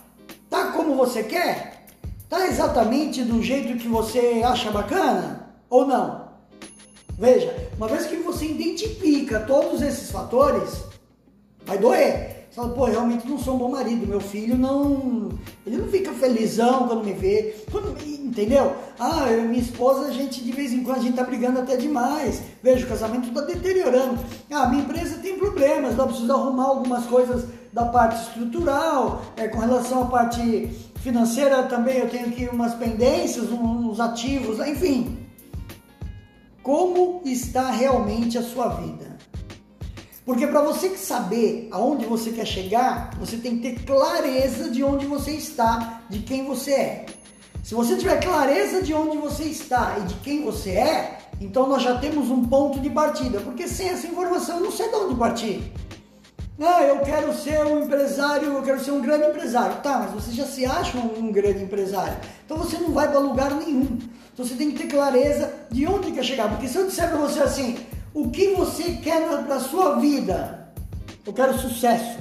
Tá 0.49 0.71
como 0.71 0.95
você 0.95 1.23
quer? 1.23 1.87
Tá 2.29 2.45
exatamente 2.47 3.23
do 3.23 3.41
jeito 3.41 3.77
que 3.77 3.87
você 3.87 4.41
acha 4.45 4.69
bacana 4.69 5.49
ou 5.69 5.87
não? 5.87 6.27
Veja, 7.17 7.69
uma 7.77 7.87
vez 7.87 8.05
que 8.05 8.17
você 8.17 8.45
identifica 8.45 9.39
todos 9.39 9.81
esses 9.81 10.11
fatores, 10.11 10.83
vai 11.65 11.79
doer 11.79 12.36
fala, 12.57 12.73
pô, 12.73 12.85
realmente 12.85 13.27
não 13.27 13.37
sou 13.37 13.53
um 13.53 13.59
bom 13.59 13.69
marido, 13.69 14.07
meu 14.07 14.19
filho 14.19 14.57
não. 14.57 15.29
Ele 15.63 15.77
não 15.77 15.87
fica 15.89 16.11
felizão 16.11 16.87
quando 16.87 17.05
me 17.05 17.13
vê. 17.13 17.55
Quando, 17.71 17.95
entendeu? 18.03 18.75
Ah, 18.99 19.31
eu, 19.31 19.43
minha 19.43 19.61
esposa, 19.61 20.07
a 20.07 20.11
gente 20.11 20.43
de 20.43 20.51
vez 20.51 20.73
em 20.73 20.83
quando 20.83 20.97
a 20.97 21.01
gente 21.01 21.15
tá 21.15 21.23
brigando 21.23 21.59
até 21.59 21.77
demais. 21.77 22.41
Veja, 22.63 22.83
o 22.83 22.89
casamento 22.89 23.31
tá 23.31 23.41
deteriorando. 23.41 24.17
Ah, 24.51 24.65
minha 24.67 24.81
empresa 24.81 25.19
tem 25.19 25.37
problemas, 25.37 25.95
eu 25.95 26.07
preciso 26.07 26.33
arrumar 26.33 26.65
algumas 26.65 27.05
coisas 27.05 27.45
da 27.71 27.85
parte 27.85 28.19
estrutural, 28.23 29.21
é, 29.35 29.47
com 29.47 29.59
relação 29.59 30.03
à 30.03 30.05
parte 30.07 30.71
financeira 30.95 31.61
também 31.63 31.99
eu 31.99 32.09
tenho 32.09 32.27
aqui 32.27 32.49
umas 32.51 32.73
pendências, 32.73 33.51
uns 33.51 33.99
ativos, 33.99 34.59
enfim. 34.65 35.15
Como 36.63 37.21
está 37.23 37.69
realmente 37.69 38.35
a 38.35 38.41
sua 38.41 38.69
vida? 38.69 39.15
Porque 40.27 40.45
para 40.45 40.59
você 40.59 40.89
saber 40.97 41.69
aonde 41.71 42.05
você 42.05 42.31
quer 42.31 42.45
chegar, 42.45 43.11
você 43.17 43.37
tem 43.37 43.59
que 43.59 43.71
ter 43.71 43.85
clareza 43.85 44.69
de 44.69 44.83
onde 44.83 45.05
você 45.05 45.31
está, 45.31 46.01
de 46.09 46.19
quem 46.19 46.45
você 46.45 46.71
é. 46.71 47.05
Se 47.63 47.73
você 47.73 47.95
tiver 47.95 48.19
clareza 48.21 48.81
de 48.81 48.93
onde 48.93 49.17
você 49.17 49.43
está 49.43 49.95
e 49.99 50.01
de 50.01 50.15
quem 50.15 50.43
você 50.43 50.71
é, 50.71 51.19
então 51.39 51.65
nós 51.65 51.81
já 51.81 51.97
temos 51.97 52.29
um 52.29 52.43
ponto 52.43 52.77
de 52.81 52.89
partida. 52.89 53.39
Porque 53.39 53.69
sem 53.69 53.87
essa 53.87 54.05
informação 54.05 54.57
eu 54.57 54.65
não 54.65 54.71
sei 54.71 54.89
de 54.89 54.95
onde 54.95 55.15
partir. 55.15 55.71
Ah, 56.59 56.83
eu 56.83 56.99
quero 56.99 57.33
ser 57.33 57.65
um 57.65 57.85
empresário, 57.85 58.51
eu 58.51 58.63
quero 58.63 58.83
ser 58.83 58.91
um 58.91 58.99
grande 58.99 59.29
empresário. 59.29 59.77
Tá, 59.77 59.99
mas 59.99 60.11
você 60.11 60.35
já 60.35 60.45
se 60.45 60.65
acha 60.65 60.97
um 60.97 61.31
grande 61.31 61.63
empresário. 61.63 62.17
Então 62.45 62.57
você 62.57 62.77
não 62.77 62.91
vai 62.91 63.07
para 63.07 63.19
lugar 63.19 63.51
nenhum. 63.51 63.97
Então 64.33 64.45
você 64.45 64.55
tem 64.55 64.71
que 64.71 64.83
ter 64.83 64.87
clareza 64.87 65.53
de 65.71 65.87
onde 65.87 66.11
quer 66.11 66.23
chegar. 66.23 66.49
Porque 66.49 66.67
se 66.67 66.77
eu 66.77 66.85
disser 66.85 67.07
para 67.07 67.17
você 67.17 67.39
assim, 67.39 67.77
o 68.17 68.31
que 68.31 68.55
você 68.55 68.93
quer 68.93 69.21
para 69.45 69.57
a 69.57 69.59
sua 69.59 69.99
vida? 69.99 70.73
Eu 71.23 71.31
quero 71.31 71.55
sucesso. 71.59 72.17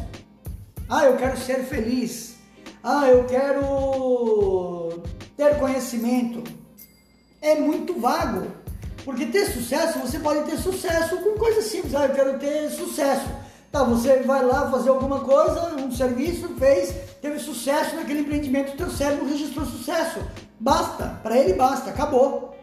Ah, 0.87 1.07
eu 1.07 1.17
quero 1.17 1.39
ser 1.39 1.65
feliz. 1.65 2.37
Ah, 2.85 3.09
eu 3.09 3.25
quero 3.25 5.03
ter 5.39 5.59
conhecimento. 5.59 6.45
É 7.41 7.55
muito 7.55 7.99
vago. 7.99 8.47
Porque 9.07 9.25
ter 9.25 9.47
sucesso, 9.47 9.99
você 9.99 10.19
pode 10.19 10.45
ter 10.51 10.59
sucesso 10.59 11.17
com 11.17 11.39
coisas 11.39 11.65
simples. 11.65 11.95
Ah, 11.95 12.05
eu 12.05 12.15
quero 12.15 12.39
ter 12.39 12.71
sucesso. 12.71 13.29
Tá, 13.73 13.83
você 13.83 14.19
vai 14.19 14.45
lá 14.45 14.71
fazer 14.71 14.91
alguma 14.91 15.21
coisa, 15.21 15.77
um 15.77 15.91
serviço, 15.91 16.49
fez, 16.59 16.95
teve 17.23 17.39
sucesso 17.39 17.97
naquele 17.97 18.21
empreendimento, 18.21 18.77
teu 18.77 18.91
cérebro 18.91 19.29
registrou 19.29 19.65
sucesso. 19.65 20.21
Basta, 20.61 21.19
para 21.23 21.39
ele 21.39 21.55
basta, 21.55 21.91
acabou. 21.91 22.56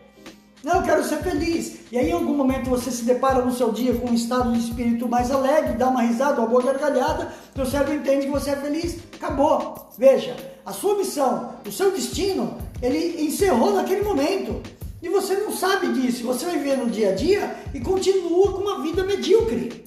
Não, 0.63 0.75
eu 0.75 0.84
quero 0.84 1.03
ser 1.03 1.17
feliz. 1.17 1.75
E 1.91 1.98
aí, 1.98 2.10
em 2.10 2.13
algum 2.13 2.34
momento, 2.34 2.70
você 2.70 2.89
se 2.89 3.03
depara 3.03 3.43
no 3.43 3.51
seu 3.51 3.74
dia 3.74 3.93
com 3.96 4.10
um 4.10 4.13
estado 4.13 4.53
de 4.53 4.60
espírito 4.60 5.10
mais 5.10 5.29
alegre, 5.29 5.74
dá 5.74 5.89
uma 5.89 6.03
risada, 6.03 6.39
uma 6.39 6.48
boa 6.48 6.63
gargalhada, 6.63 7.34
seu 7.53 7.65
cérebro 7.65 7.96
entende 7.96 8.27
que 8.27 8.32
você 8.32 8.51
é 8.51 8.55
feliz, 8.55 8.98
acabou. 9.13 9.89
Veja, 9.98 10.36
a 10.65 10.72
sua 10.72 10.98
missão, 10.98 11.55
o 11.67 11.72
seu 11.72 11.91
destino, 11.91 12.58
ele 12.82 13.25
encerrou 13.25 13.74
naquele 13.74 14.03
momento. 14.03 14.62
E 15.01 15.10
você 15.10 15.36
não 15.36 15.51
sabe 15.51 15.91
disso. 15.91 16.24
Você 16.24 16.46
vai 16.46 16.58
viver 16.58 16.77
no 16.77 16.89
dia 16.89 17.12
a 17.12 17.15
dia 17.15 17.58
e 17.74 17.82
continua 17.82 18.53
com 18.53 18.60
uma 18.60 18.82
vida 18.82 19.03
medíocre. 19.03 19.84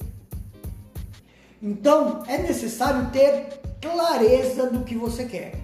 Então 1.59 2.21
é 2.27 2.37
necessário 2.37 3.09
ter 3.09 3.59
clareza 3.81 4.67
do 4.67 4.83
que 4.83 4.95
você 4.95 5.25
quer. 5.25 5.59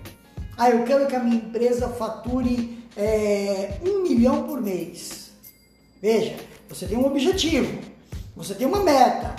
Ah, 0.58 0.72
eu 0.72 0.84
quero 0.84 1.06
que 1.06 1.16
a 1.16 1.20
minha 1.20 1.36
empresa 1.36 1.88
fature 1.88 2.83
é, 2.98 3.80
um 3.86 4.04
milhão 4.04 4.44
por 4.44 4.62
mês. 4.62 5.32
Veja, 6.02 6.36
você 6.68 6.86
tem 6.86 6.98
um 6.98 7.06
objetivo, 7.06 7.80
você 8.36 8.54
tem 8.54 8.68
uma 8.68 8.84
meta 8.84 9.36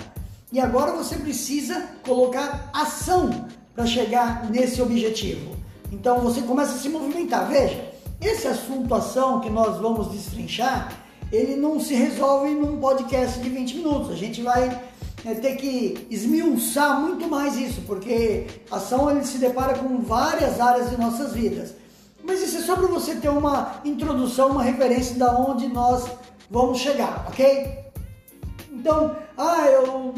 e 0.51 0.59
agora 0.59 0.91
você 0.93 1.15
precisa 1.15 1.89
colocar 2.05 2.69
ação 2.73 3.47
para 3.73 3.85
chegar 3.85 4.49
nesse 4.49 4.81
objetivo. 4.81 5.55
Então 5.91 6.19
você 6.21 6.41
começa 6.41 6.75
a 6.75 6.77
se 6.77 6.89
movimentar. 6.89 7.47
Veja, 7.47 7.91
esse 8.21 8.47
assunto 8.47 8.93
ação 8.93 9.41
que 9.41 9.49
nós 9.49 9.77
vamos 9.79 10.11
destrinchar, 10.11 10.91
ele 11.31 11.55
não 11.55 11.79
se 11.79 11.93
resolve 11.93 12.51
num 12.51 12.79
podcast 12.79 13.39
de 13.39 13.49
20 13.49 13.75
minutos. 13.75 14.11
A 14.11 14.15
gente 14.15 14.41
vai 14.41 14.81
é, 15.25 15.33
ter 15.35 15.55
que 15.55 16.07
esmiuçar 16.09 17.01
muito 17.01 17.27
mais 17.27 17.57
isso, 17.57 17.81
porque 17.85 18.47
ação 18.71 19.11
ele 19.11 19.25
se 19.25 19.37
depara 19.37 19.77
com 19.77 19.99
várias 19.99 20.59
áreas 20.59 20.89
de 20.89 20.97
nossas 20.97 21.33
vidas. 21.33 21.73
Mas 22.25 22.41
isso 22.41 22.57
é 22.57 22.61
só 22.61 22.75
para 22.75 22.87
você 22.87 23.15
ter 23.15 23.29
uma 23.29 23.81
introdução, 23.85 24.51
uma 24.51 24.63
referência 24.63 25.15
da 25.15 25.37
onde 25.37 25.67
nós 25.67 26.05
vamos 26.49 26.79
chegar, 26.79 27.25
ok? 27.27 27.85
Então, 28.71 29.15
ah, 29.37 29.67
eu 29.67 30.13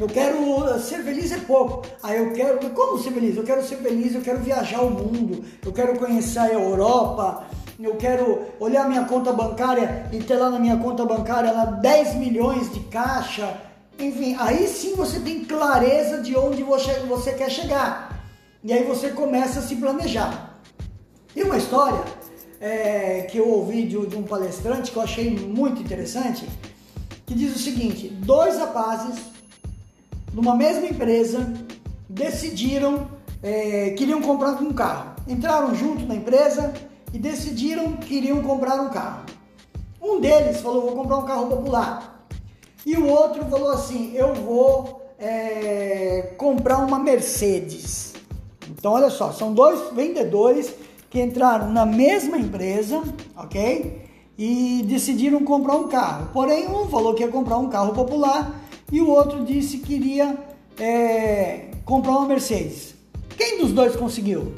eu 0.00 0.08
quero 0.08 0.80
ser 0.80 1.04
feliz 1.04 1.30
é 1.32 1.38
pouco. 1.38 1.86
Ah, 2.02 2.14
eu 2.14 2.32
quero. 2.32 2.58
Como 2.70 2.98
ser 2.98 3.12
feliz? 3.12 3.36
Eu 3.36 3.44
quero 3.44 3.62
ser 3.62 3.76
feliz, 3.76 4.14
eu 4.14 4.22
quero 4.22 4.40
viajar 4.40 4.80
o 4.80 4.90
mundo, 4.90 5.44
eu 5.64 5.72
quero 5.72 5.98
conhecer 5.98 6.38
a 6.38 6.48
Europa, 6.48 7.44
eu 7.78 7.94
quero 7.96 8.40
olhar 8.58 8.88
minha 8.88 9.04
conta 9.04 9.32
bancária 9.32 10.08
e 10.10 10.18
ter 10.18 10.36
lá 10.36 10.50
na 10.50 10.58
minha 10.58 10.76
conta 10.78 11.04
bancária 11.04 11.52
lá 11.52 11.66
10 11.66 12.14
milhões 12.16 12.72
de 12.72 12.80
caixa. 12.80 13.60
Enfim, 13.98 14.34
aí 14.40 14.66
sim 14.66 14.96
você 14.96 15.20
tem 15.20 15.44
clareza 15.44 16.22
de 16.22 16.36
onde 16.36 16.62
você, 16.62 17.32
quer 17.34 17.50
chegar. 17.50 18.24
E 18.64 18.72
aí 18.72 18.84
você 18.84 19.10
começa 19.10 19.60
a 19.60 19.62
se 19.62 19.76
planejar. 19.76 20.51
Tem 21.34 21.44
uma 21.44 21.56
história 21.56 22.04
é, 22.60 23.22
que 23.22 23.38
eu 23.38 23.48
ouvi 23.48 23.86
de, 23.86 24.06
de 24.06 24.16
um 24.16 24.22
palestrante 24.22 24.90
que 24.90 24.96
eu 24.96 25.02
achei 25.02 25.30
muito 25.30 25.80
interessante, 25.80 26.46
que 27.26 27.34
diz 27.34 27.56
o 27.56 27.58
seguinte: 27.58 28.08
dois 28.08 28.58
rapazes 28.58 29.18
numa 30.32 30.54
mesma 30.54 30.86
empresa 30.86 31.52
decidiram 32.08 33.08
é, 33.42 33.90
queriam 33.90 34.22
comprar 34.22 34.52
um 34.62 34.72
carro. 34.72 35.12
Entraram 35.26 35.74
junto 35.74 36.06
na 36.06 36.14
empresa 36.14 36.72
e 37.12 37.18
decidiram 37.18 37.92
que 37.94 38.14
iriam 38.14 38.42
comprar 38.42 38.80
um 38.80 38.90
carro. 38.90 39.24
Um 40.00 40.20
deles 40.20 40.60
falou: 40.60 40.82
vou 40.82 40.94
comprar 40.94 41.16
um 41.18 41.24
carro 41.24 41.46
popular. 41.48 42.26
E 42.84 42.96
o 42.96 43.08
outro 43.08 43.44
falou 43.46 43.70
assim: 43.70 44.12
eu 44.14 44.34
vou 44.34 45.02
é, 45.18 46.34
comprar 46.36 46.78
uma 46.78 46.98
Mercedes. 46.98 48.12
Então, 48.68 48.92
olha 48.92 49.10
só, 49.10 49.32
são 49.32 49.52
dois 49.52 49.92
vendedores 49.92 50.72
que 51.12 51.20
entraram 51.20 51.70
na 51.70 51.84
mesma 51.84 52.38
empresa, 52.38 53.02
ok? 53.36 54.00
E 54.38 54.82
decidiram 54.88 55.44
comprar 55.44 55.74
um 55.76 55.86
carro. 55.86 56.30
Porém, 56.32 56.66
um 56.66 56.88
falou 56.88 57.12
que 57.12 57.22
ia 57.22 57.28
comprar 57.28 57.58
um 57.58 57.68
carro 57.68 57.92
popular 57.92 58.58
e 58.90 58.98
o 58.98 59.10
outro 59.10 59.44
disse 59.44 59.76
que 59.76 59.94
iria 59.94 60.38
é, 60.80 61.66
comprar 61.84 62.12
uma 62.12 62.26
Mercedes. 62.26 62.94
Quem 63.36 63.58
dos 63.58 63.72
dois 63.72 63.94
conseguiu? 63.94 64.54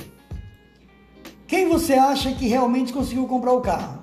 Quem 1.49 1.69
você 1.69 1.95
acha 1.95 2.31
que 2.31 2.47
realmente 2.47 2.93
conseguiu 2.93 3.27
comprar 3.27 3.53
o 3.53 3.61
carro? 3.61 4.03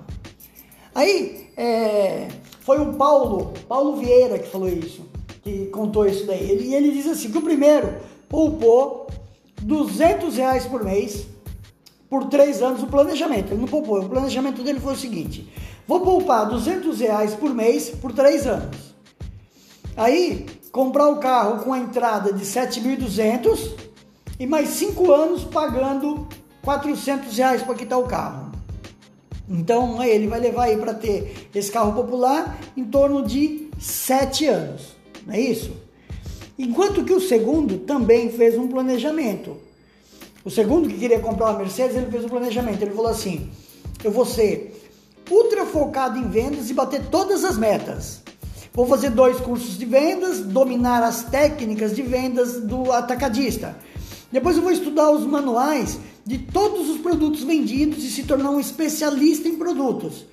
Aí, 0.94 1.48
é, 1.56 2.28
foi 2.60 2.78
o 2.82 2.92
Paulo, 2.92 3.54
Paulo 3.66 3.96
Vieira 3.96 4.38
que 4.38 4.50
falou 4.50 4.68
isso, 4.68 5.08
que 5.42 5.68
contou 5.68 6.06
isso 6.06 6.26
daí. 6.26 6.50
Ele, 6.50 6.74
ele 6.74 6.90
diz 6.90 7.06
assim, 7.06 7.30
que 7.30 7.38
o 7.38 7.42
primeiro 7.42 7.94
poupou 8.28 9.06
200 9.62 10.36
reais 10.36 10.66
por 10.66 10.84
mês 10.84 11.31
por 12.12 12.26
três 12.26 12.60
anos 12.60 12.82
o 12.82 12.86
planejamento. 12.86 13.54
Ele 13.54 13.62
não 13.62 13.66
poupou, 13.66 13.98
o 13.98 14.06
planejamento 14.06 14.62
dele 14.62 14.78
foi 14.78 14.92
o 14.92 14.98
seguinte, 14.98 15.50
vou 15.88 16.00
poupar 16.00 16.46
200 16.46 17.00
reais 17.00 17.34
por 17.34 17.54
mês 17.54 17.88
por 17.88 18.12
três 18.12 18.46
anos. 18.46 18.94
Aí, 19.96 20.44
comprar 20.70 21.08
o 21.08 21.16
carro 21.16 21.64
com 21.64 21.72
a 21.72 21.78
entrada 21.78 22.30
de 22.30 22.44
7.200 22.44 23.70
e 24.38 24.46
mais 24.46 24.68
cinco 24.68 25.10
anos 25.10 25.42
pagando 25.42 26.28
400 26.62 27.34
reais 27.34 27.62
para 27.62 27.76
quitar 27.76 27.98
o 27.98 28.06
carro. 28.06 28.52
Então 29.48 30.02
ele 30.02 30.26
vai 30.26 30.38
levar 30.38 30.64
aí 30.64 30.76
para 30.76 30.92
ter 30.92 31.48
esse 31.54 31.72
carro 31.72 31.94
popular 31.94 32.58
em 32.76 32.84
torno 32.84 33.24
de 33.24 33.70
7 33.78 34.48
anos, 34.48 34.96
não 35.26 35.32
é 35.32 35.40
isso? 35.40 35.72
Enquanto 36.58 37.04
que 37.04 37.14
o 37.14 37.20
segundo 37.20 37.78
também 37.78 38.30
fez 38.30 38.58
um 38.58 38.68
planejamento. 38.68 39.71
O 40.44 40.50
segundo 40.50 40.88
que 40.88 40.98
queria 40.98 41.20
comprar 41.20 41.50
uma 41.50 41.58
Mercedes, 41.58 41.96
ele 41.96 42.10
fez 42.10 42.24
um 42.24 42.28
planejamento. 42.28 42.82
Ele 42.82 42.94
falou 42.94 43.10
assim: 43.10 43.48
eu 44.02 44.10
vou 44.10 44.26
ser 44.26 44.90
ultra 45.30 45.64
focado 45.64 46.18
em 46.18 46.28
vendas 46.28 46.68
e 46.68 46.74
bater 46.74 47.06
todas 47.06 47.44
as 47.44 47.56
metas. 47.56 48.22
Vou 48.72 48.86
fazer 48.86 49.10
dois 49.10 49.38
cursos 49.38 49.78
de 49.78 49.84
vendas, 49.84 50.40
dominar 50.40 51.02
as 51.02 51.24
técnicas 51.24 51.94
de 51.94 52.02
vendas 52.02 52.60
do 52.60 52.90
atacadista. 52.90 53.76
Depois 54.30 54.56
eu 54.56 54.62
vou 54.62 54.72
estudar 54.72 55.10
os 55.10 55.26
manuais 55.26 55.98
de 56.24 56.38
todos 56.38 56.88
os 56.88 56.98
produtos 56.98 57.44
vendidos 57.44 58.02
e 58.02 58.10
se 58.10 58.22
tornar 58.22 58.50
um 58.50 58.58
especialista 58.58 59.46
em 59.46 59.56
produtos. 59.56 60.24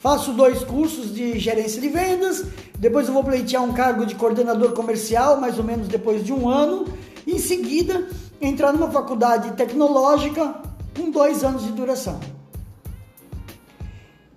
Faço 0.00 0.32
dois 0.32 0.62
cursos 0.64 1.14
de 1.14 1.38
gerência 1.38 1.80
de 1.80 1.88
vendas, 1.88 2.44
depois 2.78 3.06
eu 3.06 3.14
vou 3.14 3.24
pleitear 3.24 3.62
um 3.62 3.72
cargo 3.72 4.04
de 4.04 4.14
coordenador 4.14 4.72
comercial, 4.72 5.40
mais 5.40 5.58
ou 5.58 5.64
menos 5.64 5.88
depois 5.88 6.24
de 6.24 6.32
um 6.32 6.48
ano, 6.48 6.86
em 7.26 7.38
seguida 7.38 8.06
entrar 8.40 8.72
numa 8.72 8.90
faculdade 8.90 9.52
tecnológica 9.52 10.54
com 10.96 11.10
dois 11.10 11.44
anos 11.44 11.64
de 11.64 11.72
duração. 11.72 12.18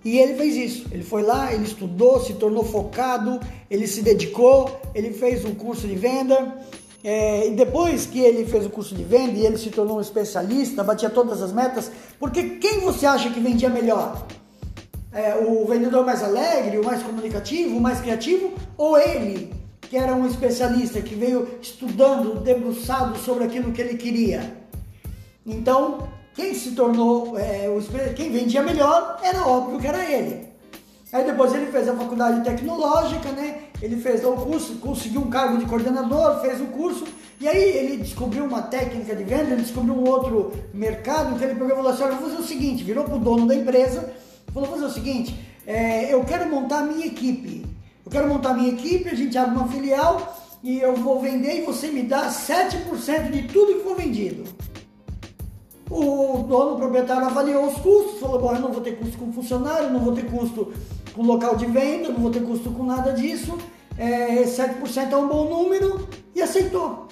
E 0.04 0.18
ele 0.18 0.34
fez 0.34 0.56
isso. 0.56 0.88
Ele 0.90 1.02
foi 1.02 1.22
lá, 1.22 1.52
ele 1.52 1.64
estudou, 1.64 2.20
se 2.20 2.34
tornou 2.34 2.64
focado, 2.64 3.38
ele 3.70 3.86
se 3.86 4.02
dedicou, 4.02 4.80
ele 4.94 5.12
fez 5.12 5.44
um 5.44 5.54
curso 5.54 5.86
de 5.86 5.94
venda 5.94 6.58
é, 7.02 7.48
e 7.48 7.50
depois 7.52 8.04
que 8.04 8.20
ele 8.20 8.44
fez 8.44 8.66
o 8.66 8.70
curso 8.70 8.94
de 8.94 9.02
venda 9.02 9.32
e 9.32 9.46
ele 9.46 9.56
se 9.56 9.70
tornou 9.70 9.96
um 9.96 10.00
especialista, 10.00 10.84
batia 10.84 11.08
todas 11.08 11.40
as 11.40 11.52
metas, 11.52 11.90
porque 12.18 12.58
quem 12.58 12.80
você 12.80 13.06
acha 13.06 13.30
que 13.30 13.40
vendia 13.40 13.70
melhor? 13.70 14.26
É, 15.12 15.34
o 15.34 15.66
vendedor 15.66 16.04
mais 16.04 16.22
alegre, 16.22 16.78
o 16.78 16.84
mais 16.84 17.02
comunicativo, 17.02 17.76
o 17.76 17.80
mais 17.80 18.00
criativo, 18.00 18.52
ou 18.76 18.98
ele, 18.98 19.52
que 19.90 19.96
era 19.96 20.14
um 20.14 20.24
especialista, 20.24 21.02
que 21.02 21.16
veio 21.16 21.58
estudando, 21.60 22.38
debruçado 22.40 23.18
sobre 23.18 23.42
aquilo 23.42 23.72
que 23.72 23.80
ele 23.80 23.96
queria? 23.96 24.56
Então, 25.44 26.08
quem 26.32 26.54
se 26.54 26.76
tornou, 26.76 27.36
é, 27.36 27.68
o, 27.68 27.82
quem 28.14 28.30
vendia 28.30 28.62
melhor, 28.62 29.18
era 29.20 29.44
óbvio 29.44 29.80
que 29.80 29.88
era 29.88 30.08
ele. 30.08 30.48
Aí 31.12 31.24
depois 31.24 31.52
ele 31.52 31.72
fez 31.72 31.88
a 31.88 31.96
faculdade 31.96 32.44
tecnológica, 32.44 33.32
né? 33.32 33.62
Ele 33.82 33.96
fez 33.96 34.24
o 34.24 34.30
curso, 34.34 34.76
conseguiu 34.76 35.22
um 35.22 35.28
cargo 35.28 35.58
de 35.58 35.66
coordenador, 35.66 36.40
fez 36.40 36.60
o 36.60 36.66
curso, 36.66 37.04
e 37.40 37.48
aí 37.48 37.60
ele 37.60 37.96
descobriu 37.96 38.44
uma 38.44 38.62
técnica 38.62 39.16
de 39.16 39.24
venda, 39.24 39.50
ele 39.50 39.62
descobriu 39.62 39.94
um 39.94 40.08
outro 40.08 40.52
mercado, 40.72 41.34
então 41.34 41.48
ele 41.48 41.58
pegou 41.58 41.72
e 41.72 41.74
falou 41.74 41.90
assim, 41.90 42.04
olha, 42.04 42.14
vou 42.14 42.30
fazer 42.30 42.40
o 42.40 42.46
seguinte, 42.46 42.84
virou 42.84 43.02
pro 43.02 43.18
dono 43.18 43.44
da 43.44 43.56
empresa, 43.56 44.12
falou, 44.54 44.68
vou 44.68 44.78
fazer 44.78 44.88
o 44.88 44.94
seguinte, 44.94 45.36
é, 45.66 46.14
eu 46.14 46.22
quero 46.22 46.48
montar 46.48 46.78
a 46.78 46.84
minha 46.84 47.06
equipe. 47.06 47.79
Eu 48.04 48.10
quero 48.10 48.28
montar 48.28 48.54
minha 48.54 48.70
equipe, 48.70 49.08
a 49.08 49.14
gente 49.14 49.36
abre 49.36 49.56
uma 49.56 49.68
filial 49.68 50.36
e 50.62 50.78
eu 50.78 50.94
vou 50.94 51.20
vender 51.20 51.62
e 51.62 51.64
você 51.64 51.88
me 51.88 52.02
dá 52.02 52.28
7% 52.28 53.30
de 53.30 53.42
tudo 53.48 53.74
que 53.74 53.80
for 53.80 53.96
vendido. 53.96 54.44
O 55.90 56.44
dono, 56.48 56.74
o 56.74 56.76
proprietário 56.76 57.26
avaliou 57.26 57.66
os 57.66 57.78
custos, 57.78 58.20
falou, 58.20 58.40
bom, 58.40 58.54
eu 58.54 58.60
não 58.60 58.72
vou 58.72 58.80
ter 58.80 58.96
custo 58.96 59.18
com 59.18 59.32
funcionário, 59.32 59.90
não 59.90 60.00
vou 60.00 60.14
ter 60.14 60.30
custo 60.30 60.72
com 61.12 61.22
local 61.22 61.56
de 61.56 61.66
venda, 61.66 62.10
não 62.10 62.20
vou 62.20 62.30
ter 62.30 62.44
custo 62.44 62.70
com 62.70 62.84
nada 62.84 63.12
disso, 63.12 63.58
é, 63.98 64.44
7% 64.44 65.10
é 65.10 65.16
um 65.16 65.26
bom 65.26 65.48
número, 65.48 66.08
e 66.34 66.40
aceitou. 66.40 67.08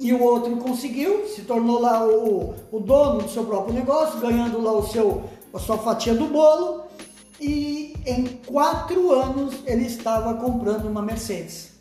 E 0.00 0.12
o 0.12 0.22
outro 0.22 0.56
conseguiu, 0.56 1.26
se 1.28 1.42
tornou 1.42 1.80
lá 1.80 2.04
o, 2.06 2.54
o 2.72 2.80
dono 2.80 3.22
do 3.22 3.28
seu 3.28 3.44
próprio 3.44 3.74
negócio, 3.74 4.18
ganhando 4.18 4.60
lá 4.60 4.72
o 4.72 4.82
seu, 4.86 5.24
a 5.52 5.58
sua 5.58 5.76
fatia 5.78 6.14
do 6.14 6.26
bolo, 6.26 6.84
e 7.42 7.96
em 8.06 8.24
quatro 8.46 9.12
anos 9.12 9.56
ele 9.66 9.84
estava 9.84 10.34
comprando 10.34 10.86
uma 10.86 11.02
Mercedes. 11.02 11.72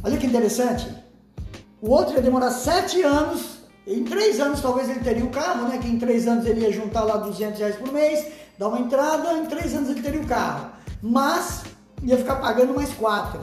Olha 0.00 0.16
que 0.16 0.26
interessante. 0.26 0.88
O 1.82 1.90
outro 1.90 2.14
ia 2.14 2.22
demorar 2.22 2.52
sete 2.52 3.02
anos, 3.02 3.58
em 3.84 4.04
três 4.04 4.38
anos 4.38 4.60
talvez 4.60 4.88
ele 4.88 5.00
teria 5.00 5.24
o 5.24 5.30
carro, 5.30 5.66
né? 5.66 5.78
Que 5.78 5.88
em 5.88 5.98
três 5.98 6.28
anos 6.28 6.46
ele 6.46 6.60
ia 6.60 6.72
juntar 6.72 7.02
lá 7.02 7.16
200 7.16 7.58
reais 7.58 7.74
por 7.74 7.92
mês, 7.92 8.26
dar 8.56 8.68
uma 8.68 8.78
entrada, 8.78 9.32
em 9.34 9.46
três 9.46 9.74
anos 9.74 9.90
ele 9.90 10.02
teria 10.02 10.20
o 10.20 10.26
carro. 10.26 10.70
Mas 11.02 11.64
ia 12.04 12.16
ficar 12.16 12.36
pagando 12.36 12.74
mais 12.74 12.92
quatro. 12.92 13.40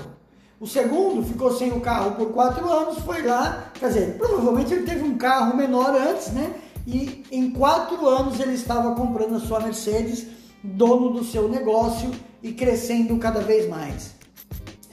O 0.61 0.65
segundo 0.65 1.21
ficou 1.27 1.51
sem 1.51 1.73
o 1.73 1.81
carro 1.81 2.11
por 2.15 2.31
quatro 2.31 2.71
anos, 2.71 2.99
foi 2.99 3.21
lá, 3.21 3.69
quer 3.73 3.89
dizer, 3.89 4.17
provavelmente 4.17 4.73
ele 4.73 4.85
teve 4.85 5.03
um 5.03 5.17
carro 5.17 5.57
menor 5.57 5.93
antes, 5.93 6.31
né? 6.31 6.53
E 6.87 7.25
em 7.31 7.51
quatro 7.51 8.07
anos 8.07 8.39
ele 8.39 8.53
estava 8.53 8.95
comprando 8.95 9.35
a 9.35 9.39
sua 9.39 9.59
Mercedes, 9.59 10.25
dono 10.73 11.11
do 11.11 11.23
seu 11.23 11.47
negócio 11.47 12.11
e 12.41 12.51
crescendo 12.51 13.17
cada 13.17 13.41
vez 13.41 13.69
mais. 13.69 14.15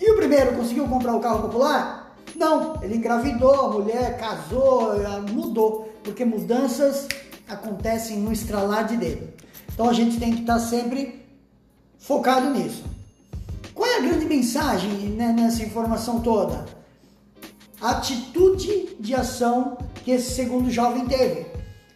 E 0.00 0.10
o 0.10 0.16
primeiro 0.16 0.56
conseguiu 0.56 0.86
comprar 0.88 1.14
o 1.14 1.20
carro 1.20 1.42
popular? 1.42 2.16
Não, 2.34 2.82
ele 2.82 2.96
engravidou, 2.96 3.54
a 3.54 3.70
mulher 3.70 4.18
casou, 4.18 4.92
mudou, 5.30 5.92
porque 6.02 6.24
mudanças 6.24 7.06
acontecem 7.48 8.18
no 8.18 8.32
estralar 8.32 8.86
de 8.86 8.96
dedo. 8.96 9.28
Então 9.72 9.88
a 9.88 9.92
gente 9.92 10.18
tem 10.18 10.34
que 10.34 10.40
estar 10.40 10.58
sempre 10.58 11.24
focado 11.98 12.50
nisso. 12.50 12.84
Qual 13.74 13.88
é 13.88 13.98
a 13.98 14.00
grande 14.00 14.26
mensagem 14.26 14.90
né, 14.90 15.32
nessa 15.32 15.62
informação 15.62 16.20
toda? 16.20 16.66
A 17.80 17.92
atitude 17.92 18.96
de 18.98 19.14
ação 19.14 19.78
que 20.04 20.10
esse 20.10 20.32
segundo 20.32 20.70
jovem 20.70 21.06
teve. 21.06 21.46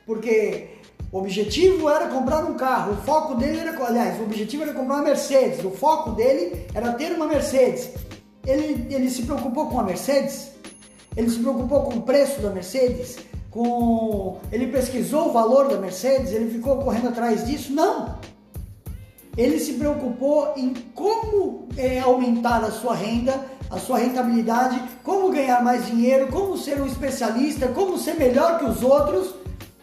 Porque 0.07 0.76
o 1.17 1.21
objetivo 1.21 1.89
era 1.89 2.09
comprar 2.09 2.45
um 2.45 2.55
carro, 2.55 2.93
o 2.93 2.97
foco 2.97 3.37
dele 3.37 3.61
era, 3.61 3.87
aliás, 3.87 4.21
o 4.21 4.25
objetivo 4.25 4.65
era 4.65 4.75
comprar 4.75 4.97
uma 4.97 5.03
Mercedes, 5.03 5.65
o 5.65 5.71
foco 5.71 6.11
dele 6.11 6.67
era 6.75 6.93
ter 6.93 7.13
uma 7.13 7.27
Mercedes. 7.27 7.89
Ele, 8.47 8.87
ele 8.95 9.09
se 9.09 9.23
preocupou 9.23 9.69
com 9.69 9.81
a 9.81 9.83
Mercedes? 9.83 10.51
Ele 11.17 11.31
se 11.31 11.39
preocupou 11.39 11.85
com 11.85 11.95
o 11.95 12.03
preço 12.03 12.43
da 12.43 12.51
Mercedes? 12.51 13.17
Com 13.51 14.37
ele 14.53 14.67
pesquisou 14.67 15.31
o 15.31 15.33
valor 15.33 15.69
da 15.69 15.79
Mercedes? 15.79 16.33
Ele 16.33 16.51
ficou 16.51 16.77
correndo 16.83 17.09
atrás 17.09 17.47
disso? 17.47 17.73
Não. 17.73 18.19
Ele 19.39 19.59
se 19.59 19.73
preocupou 19.73 20.53
em 20.55 20.75
como 20.95 21.67
é, 21.79 21.99
aumentar 21.99 22.63
a 22.63 22.71
sua 22.71 22.95
renda, 22.95 23.43
a 23.71 23.79
sua 23.79 23.97
rentabilidade, 23.97 24.79
como 25.03 25.33
ganhar 25.33 25.65
mais 25.65 25.87
dinheiro, 25.87 26.27
como 26.27 26.59
ser 26.59 26.79
um 26.79 26.87
especialista, 26.87 27.69
como 27.69 27.97
ser 27.97 28.17
melhor 28.17 28.59
que 28.59 28.67
os 28.67 28.83
outros 28.83 29.35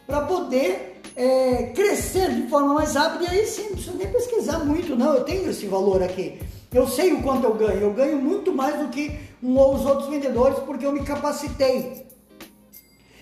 para 0.06 0.22
poder 0.22 0.93
é, 1.16 1.72
crescer 1.76 2.34
de 2.34 2.48
forma 2.48 2.74
mais 2.74 2.96
rápida, 2.96 3.26
e 3.26 3.40
aí 3.40 3.46
sim, 3.46 3.64
não 3.64 3.72
precisa 3.72 3.98
nem 3.98 4.08
pesquisar 4.12 4.60
muito, 4.60 4.96
não. 4.96 5.14
Eu 5.14 5.24
tenho 5.24 5.50
esse 5.50 5.66
valor 5.66 6.02
aqui. 6.02 6.40
Eu 6.72 6.88
sei 6.88 7.14
o 7.14 7.22
quanto 7.22 7.46
eu 7.46 7.54
ganho. 7.54 7.82
Eu 7.82 7.94
ganho 7.94 8.20
muito 8.20 8.54
mais 8.54 8.80
do 8.80 8.90
que 8.90 9.20
um 9.42 9.58
ou 9.58 9.76
os 9.76 9.86
outros 9.86 10.10
vendedores 10.10 10.60
porque 10.60 10.86
eu 10.86 10.92
me 10.92 11.04
capacitei. 11.04 12.08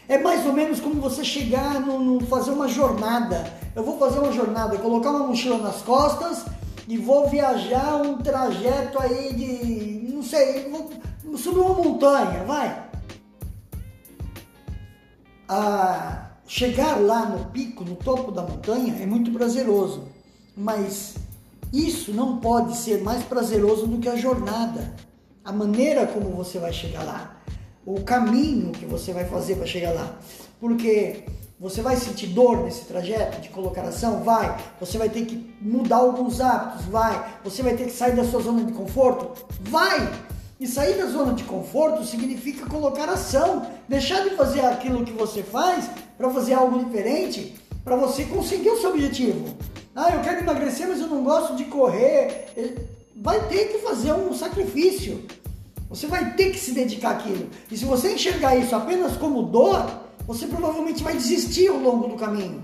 É 0.08 0.18
mais 0.18 0.46
ou 0.46 0.54
menos 0.54 0.80
como 0.80 1.02
você 1.02 1.24
chegar 1.24 1.80
no, 1.80 2.00
no 2.00 2.26
fazer 2.28 2.52
uma 2.52 2.68
jornada. 2.68 3.52
Eu 3.76 3.84
vou 3.84 3.98
fazer 3.98 4.20
uma 4.20 4.32
jornada, 4.32 4.78
colocar 4.78 5.10
uma 5.10 5.28
mochila 5.28 5.58
nas 5.58 5.82
costas 5.82 6.46
e 6.88 6.98
vou 6.98 7.30
viajar 7.30 8.02
um 8.02 8.18
trajeto 8.18 9.02
aí 9.02 9.34
de, 9.34 10.14
não 10.14 10.24
sei, 10.24 10.70
vou 10.70 11.38
subir 11.38 11.60
uma 11.60 11.76
montanha, 11.76 12.44
vai. 12.44 12.90
Ah, 15.48 16.31
Chegar 16.54 17.00
lá 17.00 17.28
no 17.28 17.46
pico, 17.46 17.86
no 17.86 17.96
topo 17.96 18.30
da 18.30 18.42
montanha, 18.42 18.98
é 19.02 19.06
muito 19.06 19.32
prazeroso, 19.32 20.10
mas 20.54 21.16
isso 21.72 22.12
não 22.12 22.40
pode 22.40 22.76
ser 22.76 23.02
mais 23.02 23.24
prazeroso 23.24 23.88
do 23.88 24.00
que 24.00 24.10
a 24.10 24.18
jornada, 24.18 24.94
a 25.46 25.54
maneira 25.54 26.06
como 26.06 26.30
você 26.32 26.60
vai 26.60 26.74
chegar 26.74 27.04
lá, 27.04 27.42
o 27.86 28.02
caminho 28.02 28.74
que 28.74 28.86
você 28.86 29.14
vai 29.14 29.24
fazer 29.24 29.56
para 29.56 29.66
chegar 29.66 29.94
lá, 29.94 30.20
porque 30.60 31.24
você 31.58 31.82
vai 31.82 31.96
sentir 31.96 32.28
dor 32.28 32.64
nesse 32.64 32.84
trajeto 32.84 33.40
de 33.40 33.48
colocação? 33.48 34.22
Vai. 34.22 34.58
Você 34.82 34.98
vai 34.98 35.08
ter 35.08 35.26
que 35.26 35.56
mudar 35.62 35.98
alguns 35.98 36.42
hábitos? 36.42 36.86
Vai. 36.88 37.34
Você 37.46 37.64
vai 37.64 37.78
ter 37.78 37.86
que 37.86 37.92
sair 37.92 38.14
da 38.14 38.26
sua 38.26 38.42
zona 38.42 38.66
de 38.66 38.74
conforto? 38.74 39.46
Vai. 39.62 40.12
E 40.62 40.68
sair 40.68 40.96
da 40.96 41.08
zona 41.08 41.34
de 41.34 41.44
conforto 41.44 42.06
significa 42.06 42.68
colocar 42.68 43.10
ação, 43.10 43.66
deixar 43.90 44.22
de 44.22 44.36
fazer 44.36 44.62
aquilo 44.62 45.04
que 45.04 45.12
você 45.12 45.42
faz 45.42 45.90
para 46.16 46.30
fazer 46.30 46.54
algo 46.54 46.86
diferente, 46.86 47.56
para 47.84 47.96
você 47.96 48.26
conseguir 48.26 48.70
o 48.70 48.80
seu 48.80 48.92
objetivo. 48.92 49.58
Ah, 49.96 50.12
eu 50.12 50.22
quero 50.22 50.42
emagrecer, 50.42 50.88
mas 50.88 51.00
eu 51.02 51.08
não 51.08 51.24
gosto 51.24 51.56
de 51.56 51.66
correr. 51.66 52.78
Vai 53.16 53.48
ter 53.48 53.70
que 53.70 53.80
fazer 53.80 54.14
um 54.14 54.36
sacrifício. 54.36 55.26
Você 55.90 56.06
vai 56.06 56.36
ter 56.36 56.52
que 56.52 56.60
se 56.60 56.74
dedicar 56.74 57.14
àquilo. 57.14 57.50
E 57.72 57.76
se 57.76 57.84
você 57.84 58.14
enxergar 58.14 58.56
isso 58.56 58.76
apenas 58.76 59.18
como 59.18 59.42
dor, 59.42 59.84
você 60.28 60.46
provavelmente 60.46 61.02
vai 61.02 61.16
desistir 61.16 61.70
ao 61.70 61.78
longo 61.78 62.08
do 62.08 62.16
caminho. 62.16 62.64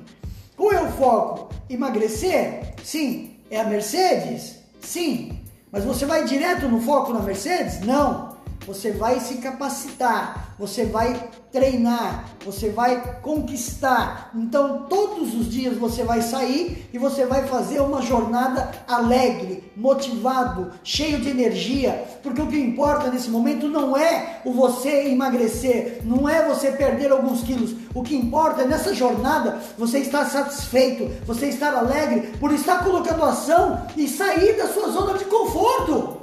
Qual 0.55 0.71
é 0.71 0.83
o 0.83 0.91
foco? 0.91 1.51
Emagrecer? 1.67 2.75
Sim. 2.83 3.31
É 3.49 3.60
a 3.60 3.63
Mercedes? 3.63 4.57
Sim. 4.81 5.46
Mas 5.71 5.84
você 5.84 6.06
vai 6.06 6.23
direto 6.25 6.67
no 6.67 6.80
foco 6.82 7.13
na 7.13 7.19
Mercedes? 7.19 7.82
Não. 7.82 8.26
Você 8.67 8.91
vai 8.91 9.21
se 9.21 9.36
capacitar, 9.36 10.53
você 10.60 10.86
vai 10.86 11.30
treinar, 11.53 12.25
você 12.43 12.69
vai 12.69 13.19
conquistar. 13.21 14.30
Então, 14.36 14.86
todos 14.89 15.34
os 15.34 15.49
dias 15.49 15.77
você 15.77 16.03
vai 16.03 16.21
sair 16.21 16.89
e 16.91 16.97
você 16.97 17.25
vai 17.25 17.47
fazer 17.47 17.80
uma 17.80 18.01
jornada 18.01 18.69
alegre, 18.86 19.71
motivado, 19.73 20.71
cheio 20.84 21.21
de 21.21 21.30
energia, 21.30 22.03
porque 22.21 22.41
o 22.41 22.47
que 22.47 22.60
importa 22.60 23.10
nesse 23.10 23.30
momento 23.30 23.69
não 23.69 23.95
é 23.95 24.41
o 24.43 24.51
você 24.51 25.08
emagrecer, 25.08 26.01
não 26.03 26.27
é 26.27 26.45
você 26.45 26.71
perder 26.71 27.12
alguns 27.13 27.43
quilos. 27.43 27.73
O 27.95 28.03
que 28.03 28.17
importa 28.17 28.63
é 28.63 28.67
nessa 28.67 28.93
jornada 28.93 29.60
você 29.77 29.99
estar 29.99 30.25
satisfeito, 30.25 31.10
você 31.25 31.47
estar 31.47 31.73
alegre 31.73 32.34
por 32.38 32.51
estar 32.51 32.84
colocando 32.84 33.23
ação 33.23 33.88
e 33.95 34.10
sair 34.10 34.58
da 34.58 34.67
sua 34.67 34.89
zona 34.89 35.17
de 35.17 35.23
conforto. 35.23 36.16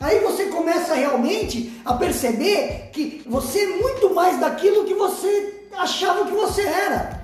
Aí 0.00 0.20
você 0.20 0.46
começa 0.46 0.94
realmente 0.94 1.80
a 1.84 1.94
perceber 1.94 2.90
que 2.92 3.22
você 3.26 3.60
é 3.60 3.76
muito 3.76 4.14
mais 4.14 4.38
daquilo 4.38 4.84
que 4.84 4.94
você 4.94 5.68
achava 5.72 6.26
que 6.26 6.32
você 6.32 6.62
era. 6.62 7.22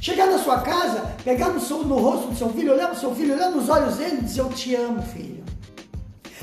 Chegar 0.00 0.26
na 0.26 0.38
sua 0.38 0.60
casa, 0.60 1.14
pegar 1.24 1.50
no, 1.50 1.60
seu, 1.60 1.84
no 1.84 1.96
rosto 1.96 2.28
do 2.28 2.36
seu 2.36 2.48
filho, 2.50 2.72
olhar 2.72 2.88
para 2.88 2.96
o 2.96 3.00
seu 3.00 3.14
filho, 3.14 3.34
olhar 3.34 3.50
nos 3.50 3.68
olhos 3.68 3.96
dele 3.96 4.18
e 4.18 4.24
dizer: 4.24 4.40
Eu 4.40 4.48
te 4.48 4.74
amo, 4.74 5.02
filho. 5.02 5.44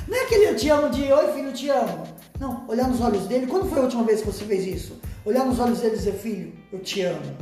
Não 0.08 0.18
é 0.18 0.22
aquele 0.22 0.46
eu 0.50 0.56
te 0.56 0.70
amo 0.70 0.90
de 0.90 1.12
Oi, 1.12 1.34
filho, 1.34 1.50
eu 1.50 1.54
te 1.54 1.70
amo. 1.70 2.04
Não, 2.40 2.66
olhar 2.68 2.88
nos 2.88 3.02
olhos 3.02 3.26
dele. 3.28 3.48
Quando 3.48 3.70
foi 3.70 3.80
a 3.80 3.84
última 3.84 4.04
vez 4.04 4.22
que 4.22 4.28
você 4.28 4.46
fez 4.46 4.66
isso? 4.66 5.00
Olhar 5.26 5.46
nos 5.46 5.60
olhos 5.60 5.80
dele 5.80 5.96
e 5.96 5.98
dizer: 5.98 6.14
Filho, 6.14 6.54
eu 6.72 6.80
te 6.80 7.02
amo. 7.02 7.38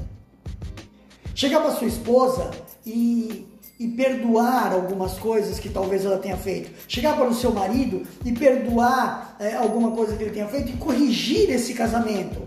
Chegar 1.36 1.62
para 1.62 1.76
sua 1.76 1.88
esposa 1.88 2.50
e 2.84 3.46
e 3.80 3.88
perdoar 3.88 4.74
algumas 4.74 5.14
coisas 5.14 5.60
que 5.60 5.70
talvez 5.70 6.04
ela 6.04 6.18
tenha 6.18 6.38
feito. 6.38 6.72
Chegar 6.88 7.16
para 7.16 7.28
o 7.28 7.34
seu 7.34 7.52
marido 7.52 8.04
e 8.26 8.32
perdoar 8.32 9.36
é, 9.40 9.56
alguma 9.56 9.92
coisa 9.92 10.16
que 10.16 10.24
ele 10.24 10.32
tenha 10.32 10.48
feito 10.48 10.70
e 10.70 10.78
corrigir 10.78 11.50
esse 11.52 11.74
casamento. 11.74 12.42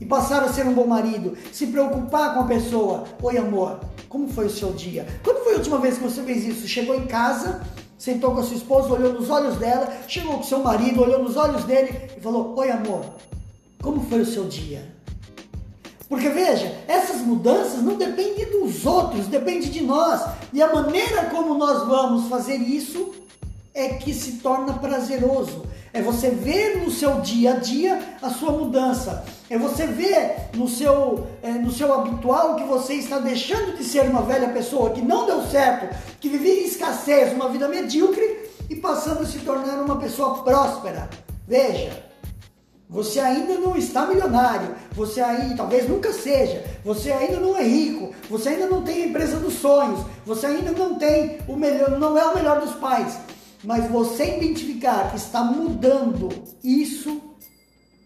E 0.00 0.04
passar 0.04 0.42
a 0.42 0.52
ser 0.52 0.66
um 0.66 0.74
bom 0.74 0.86
marido. 0.86 1.36
Se 1.52 1.66
preocupar 1.66 2.34
com 2.34 2.40
a 2.40 2.44
pessoa. 2.44 3.04
Oi, 3.22 3.36
amor, 3.36 3.80
como 4.08 4.28
foi 4.28 4.46
o 4.46 4.50
seu 4.50 4.72
dia? 4.72 5.06
Quando 5.24 5.42
foi 5.42 5.54
a 5.54 5.56
última 5.56 5.78
vez 5.78 5.98
que 5.98 6.04
você 6.04 6.22
fez 6.22 6.44
isso? 6.44 6.68
Chegou 6.68 6.94
em 6.94 7.06
casa, 7.06 7.60
sentou 7.98 8.32
com 8.32 8.40
a 8.40 8.42
sua 8.44 8.56
esposa, 8.56 8.92
olhou 8.92 9.12
nos 9.12 9.30
olhos 9.30 9.56
dela, 9.56 9.92
chegou 10.06 10.36
com 10.36 10.42
seu 10.42 10.60
marido, 10.60 11.02
olhou 11.02 11.22
nos 11.22 11.36
olhos 11.36 11.64
dele 11.64 12.10
e 12.16 12.20
falou: 12.20 12.54
Oi, 12.56 12.70
amor, 12.70 13.04
como 13.82 14.00
foi 14.02 14.20
o 14.20 14.26
seu 14.26 14.44
dia? 14.44 14.94
Porque 16.08 16.28
veja, 16.28 16.72
essas 16.86 17.20
mudanças 17.20 17.82
não 17.82 17.96
dependem 17.96 18.44
dos 18.50 18.84
outros, 18.84 19.26
depende 19.26 19.70
de 19.70 19.82
nós. 19.82 20.22
E 20.52 20.62
a 20.62 20.72
maneira 20.72 21.24
como 21.26 21.54
nós 21.54 21.86
vamos 21.86 22.28
fazer 22.28 22.56
isso 22.56 23.14
é 23.72 23.88
que 23.88 24.12
se 24.14 24.32
torna 24.32 24.74
prazeroso. 24.74 25.64
É 25.92 26.02
você 26.02 26.30
ver 26.30 26.82
no 26.82 26.90
seu 26.90 27.20
dia 27.20 27.54
a 27.54 27.56
dia 27.56 28.16
a 28.20 28.30
sua 28.30 28.52
mudança. 28.52 29.24
É 29.48 29.56
você 29.56 29.86
ver 29.86 30.50
no 30.54 30.68
seu, 30.68 31.26
é, 31.42 31.52
no 31.52 31.70
seu 31.70 31.92
habitual 31.92 32.56
que 32.56 32.64
você 32.64 32.94
está 32.94 33.18
deixando 33.18 33.76
de 33.76 33.84
ser 33.84 34.02
uma 34.02 34.22
velha 34.22 34.48
pessoa 34.48 34.90
que 34.90 35.00
não 35.00 35.26
deu 35.26 35.42
certo, 35.46 35.94
que 36.20 36.28
vivia 36.28 36.62
em 36.62 36.66
escassez, 36.66 37.32
uma 37.32 37.48
vida 37.48 37.68
medíocre 37.68 38.50
e 38.68 38.76
passando 38.76 39.22
a 39.22 39.26
se 39.26 39.38
tornar 39.40 39.80
uma 39.82 39.96
pessoa 39.96 40.42
próspera. 40.42 41.08
Veja, 41.46 42.13
Você 42.94 43.18
ainda 43.18 43.58
não 43.58 43.76
está 43.76 44.06
milionário, 44.06 44.72
você 44.92 45.20
aí 45.20 45.56
talvez 45.56 45.88
nunca 45.88 46.12
seja, 46.12 46.64
você 46.84 47.10
ainda 47.10 47.40
não 47.40 47.56
é 47.56 47.64
rico, 47.64 48.14
você 48.30 48.50
ainda 48.50 48.68
não 48.68 48.82
tem 48.82 49.02
a 49.02 49.06
empresa 49.08 49.36
dos 49.40 49.54
sonhos, 49.54 50.06
você 50.24 50.46
ainda 50.46 50.70
não 50.70 50.94
tem 50.94 51.38
o 51.48 51.56
melhor, 51.56 51.98
não 51.98 52.16
é 52.16 52.24
o 52.24 52.36
melhor 52.36 52.60
dos 52.60 52.76
pais. 52.76 53.18
Mas 53.64 53.90
você 53.90 54.36
identificar 54.36 55.10
que 55.10 55.16
está 55.16 55.42
mudando, 55.42 56.28
isso 56.62 57.20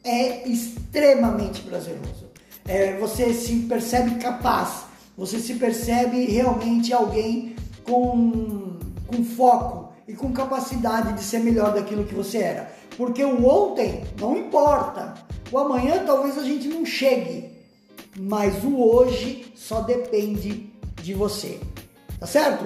é 0.03 0.49
extremamente 0.49 1.61
prazeroso. 1.61 2.27
É, 2.67 2.97
você 2.97 3.35
se 3.35 3.57
percebe 3.69 4.15
capaz, 4.15 4.85
você 5.15 5.39
se 5.39 5.53
percebe 5.57 6.25
realmente 6.25 6.95
alguém 6.95 7.55
com, 7.85 8.79
com 9.07 9.23
foco 9.23 9.88
e 10.09 10.15
com 10.15 10.33
capacidade 10.33 11.13
de 11.13 11.23
ser 11.23 11.41
melhor 11.41 11.75
daquilo 11.75 12.05
que 12.05 12.15
você 12.15 12.39
era. 12.39 12.73
Porque 12.97 13.23
o 13.23 13.47
ontem 13.47 14.03
não 14.19 14.37
importa, 14.37 15.15
o 15.53 15.59
amanhã 15.59 16.03
talvez 16.05 16.39
a 16.39 16.43
gente 16.43 16.67
não 16.67 16.85
chegue, 16.85 17.53
mas 18.19 18.65
o 18.65 18.81
hoje 18.83 19.53
só 19.55 19.83
depende 19.83 20.73
de 21.03 21.13
você, 21.13 21.61
tá 22.19 22.27
certo? 22.27 22.65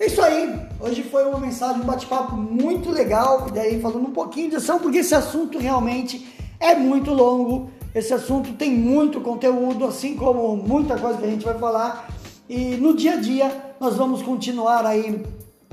É 0.00 0.06
isso 0.06 0.20
aí. 0.20 0.58
Hoje 0.80 1.04
foi 1.04 1.24
uma 1.24 1.38
mensagem, 1.38 1.82
um 1.82 1.84
bate-papo 1.84 2.34
muito 2.34 2.90
legal, 2.90 3.48
daí 3.50 3.80
falando 3.80 4.08
um 4.08 4.12
pouquinho 4.12 4.50
de 4.50 4.56
ação, 4.56 4.80
porque 4.80 4.98
esse 4.98 5.14
assunto 5.14 5.58
realmente 5.58 6.26
é 6.58 6.74
muito 6.74 7.12
longo. 7.12 7.70
Esse 7.94 8.12
assunto 8.12 8.54
tem 8.54 8.72
muito 8.72 9.20
conteúdo, 9.20 9.84
assim 9.84 10.16
como 10.16 10.56
muita 10.56 10.98
coisa 10.98 11.18
que 11.18 11.24
a 11.24 11.30
gente 11.30 11.44
vai 11.44 11.56
falar. 11.56 12.08
E 12.48 12.76
no 12.76 12.96
dia 12.96 13.12
a 13.12 13.16
dia 13.16 13.74
nós 13.78 13.94
vamos 13.94 14.20
continuar 14.20 14.84
aí 14.84 15.22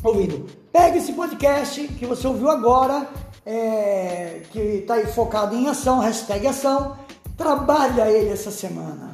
ouvindo. 0.03 0.45
Pegue 0.71 0.97
esse 0.97 1.13
podcast 1.13 1.87
que 1.87 2.05
você 2.05 2.27
ouviu 2.27 2.49
agora, 2.49 3.07
é, 3.45 4.41
que 4.51 4.59
está 4.59 4.95
focado 5.07 5.55
em 5.55 5.67
ação, 5.67 5.99
hashtag 5.99 6.47
ação. 6.47 6.97
Trabalha 7.37 8.09
ele 8.09 8.29
essa 8.29 8.51
semana. 8.51 9.11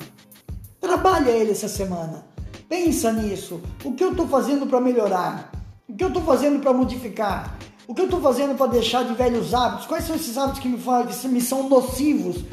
Trabalha 0.79 1.31
ele 1.31 1.51
essa 1.51 1.67
semana. 1.67 2.25
Pensa 2.69 3.11
nisso. 3.11 3.61
O 3.83 3.93
que 3.93 4.03
eu 4.03 4.11
estou 4.11 4.27
fazendo 4.27 4.67
para 4.67 4.81
melhorar? 4.81 5.51
O 5.87 5.95
que 5.95 6.03
eu 6.03 6.09
estou 6.09 6.23
fazendo 6.23 6.59
para 6.59 6.73
modificar? 6.73 7.57
O 7.87 7.95
que 7.95 8.01
eu 8.01 8.05
estou 8.05 8.19
fazendo 8.19 8.55
para 8.55 8.67
deixar 8.67 9.05
de 9.05 9.13
velhos 9.13 9.53
hábitos? 9.53 9.87
Quais 9.87 10.03
são 10.03 10.15
esses 10.15 10.37
hábitos 10.37 10.59
que 10.59 10.67
me, 10.67 10.77
que 10.77 11.27
me 11.29 11.41
são 11.41 11.69
nocivos? 11.69 12.37
O 12.37 12.43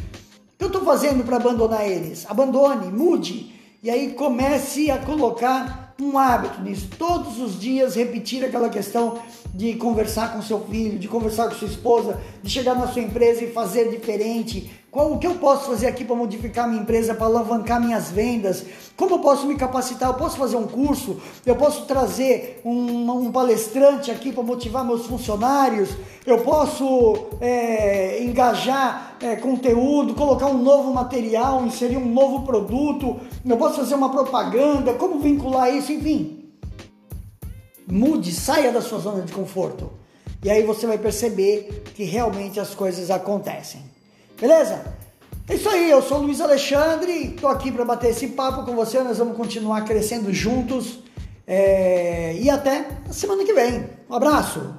que 0.56 0.64
eu 0.64 0.68
estou 0.68 0.84
fazendo 0.84 1.24
para 1.24 1.36
abandonar 1.36 1.84
eles? 1.84 2.24
Abandone, 2.30 2.92
mude. 2.92 3.52
E 3.82 3.90
aí 3.90 4.12
comece 4.12 4.90
a 4.90 4.98
colocar 4.98 5.83
um 6.00 6.18
hábito 6.18 6.60
nisso. 6.62 6.88
Todos 6.98 7.38
os 7.38 7.58
dias 7.58 7.94
repetir 7.94 8.44
aquela 8.44 8.68
questão 8.68 9.18
de 9.54 9.74
conversar 9.74 10.32
com 10.32 10.42
seu 10.42 10.60
filho, 10.66 10.98
de 10.98 11.06
conversar 11.06 11.48
com 11.48 11.54
sua 11.54 11.68
esposa, 11.68 12.20
de 12.42 12.50
chegar 12.50 12.74
na 12.74 12.88
sua 12.88 13.02
empresa 13.02 13.44
e 13.44 13.52
fazer 13.52 13.90
diferente. 13.90 14.70
Qual 14.94 15.12
o 15.12 15.18
que 15.18 15.26
eu 15.26 15.34
posso 15.34 15.66
fazer 15.66 15.88
aqui 15.88 16.04
para 16.04 16.14
modificar 16.14 16.68
minha 16.68 16.80
empresa, 16.80 17.16
para 17.16 17.26
alavancar 17.26 17.80
minhas 17.80 18.12
vendas? 18.12 18.64
Como 18.96 19.16
eu 19.16 19.18
posso 19.18 19.44
me 19.44 19.56
capacitar? 19.56 20.08
Eu 20.08 20.14
posso 20.14 20.36
fazer 20.36 20.54
um 20.54 20.68
curso? 20.68 21.20
Eu 21.44 21.56
posso 21.56 21.84
trazer 21.84 22.60
um, 22.64 23.10
um 23.10 23.32
palestrante 23.32 24.12
aqui 24.12 24.30
para 24.30 24.44
motivar 24.44 24.84
meus 24.84 25.04
funcionários? 25.06 25.88
Eu 26.24 26.42
posso 26.42 27.26
é, 27.40 28.22
engajar 28.22 29.16
é, 29.20 29.34
conteúdo, 29.34 30.14
colocar 30.14 30.46
um 30.46 30.62
novo 30.62 30.94
material, 30.94 31.66
inserir 31.66 31.96
um 31.96 32.06
novo 32.06 32.46
produto? 32.46 33.18
Eu 33.44 33.56
posso 33.56 33.80
fazer 33.80 33.96
uma 33.96 34.10
propaganda? 34.10 34.94
Como 34.94 35.18
vincular 35.18 35.74
isso? 35.74 35.90
Enfim, 35.90 36.52
Mude, 37.88 38.30
saia 38.30 38.70
da 38.70 38.80
sua 38.80 39.00
zona 39.00 39.22
de 39.22 39.32
conforto. 39.32 39.90
E 40.40 40.48
aí 40.48 40.62
você 40.62 40.86
vai 40.86 40.98
perceber 40.98 41.82
que 41.96 42.04
realmente 42.04 42.60
as 42.60 42.76
coisas 42.76 43.10
acontecem. 43.10 43.93
Beleza? 44.40 44.84
É 45.48 45.54
isso 45.54 45.68
aí, 45.68 45.90
eu 45.90 46.00
sou 46.00 46.18
Luiz 46.18 46.40
Alexandre, 46.40 47.34
estou 47.34 47.50
aqui 47.50 47.70
para 47.70 47.84
bater 47.84 48.10
esse 48.10 48.28
papo 48.28 48.64
com 48.64 48.74
você. 48.74 49.02
Nós 49.02 49.18
vamos 49.18 49.36
continuar 49.36 49.84
crescendo 49.84 50.32
juntos. 50.32 51.00
É... 51.46 52.34
E 52.40 52.48
até 52.48 52.88
a 53.08 53.12
semana 53.12 53.44
que 53.44 53.52
vem. 53.52 53.88
Um 54.08 54.14
abraço! 54.14 54.74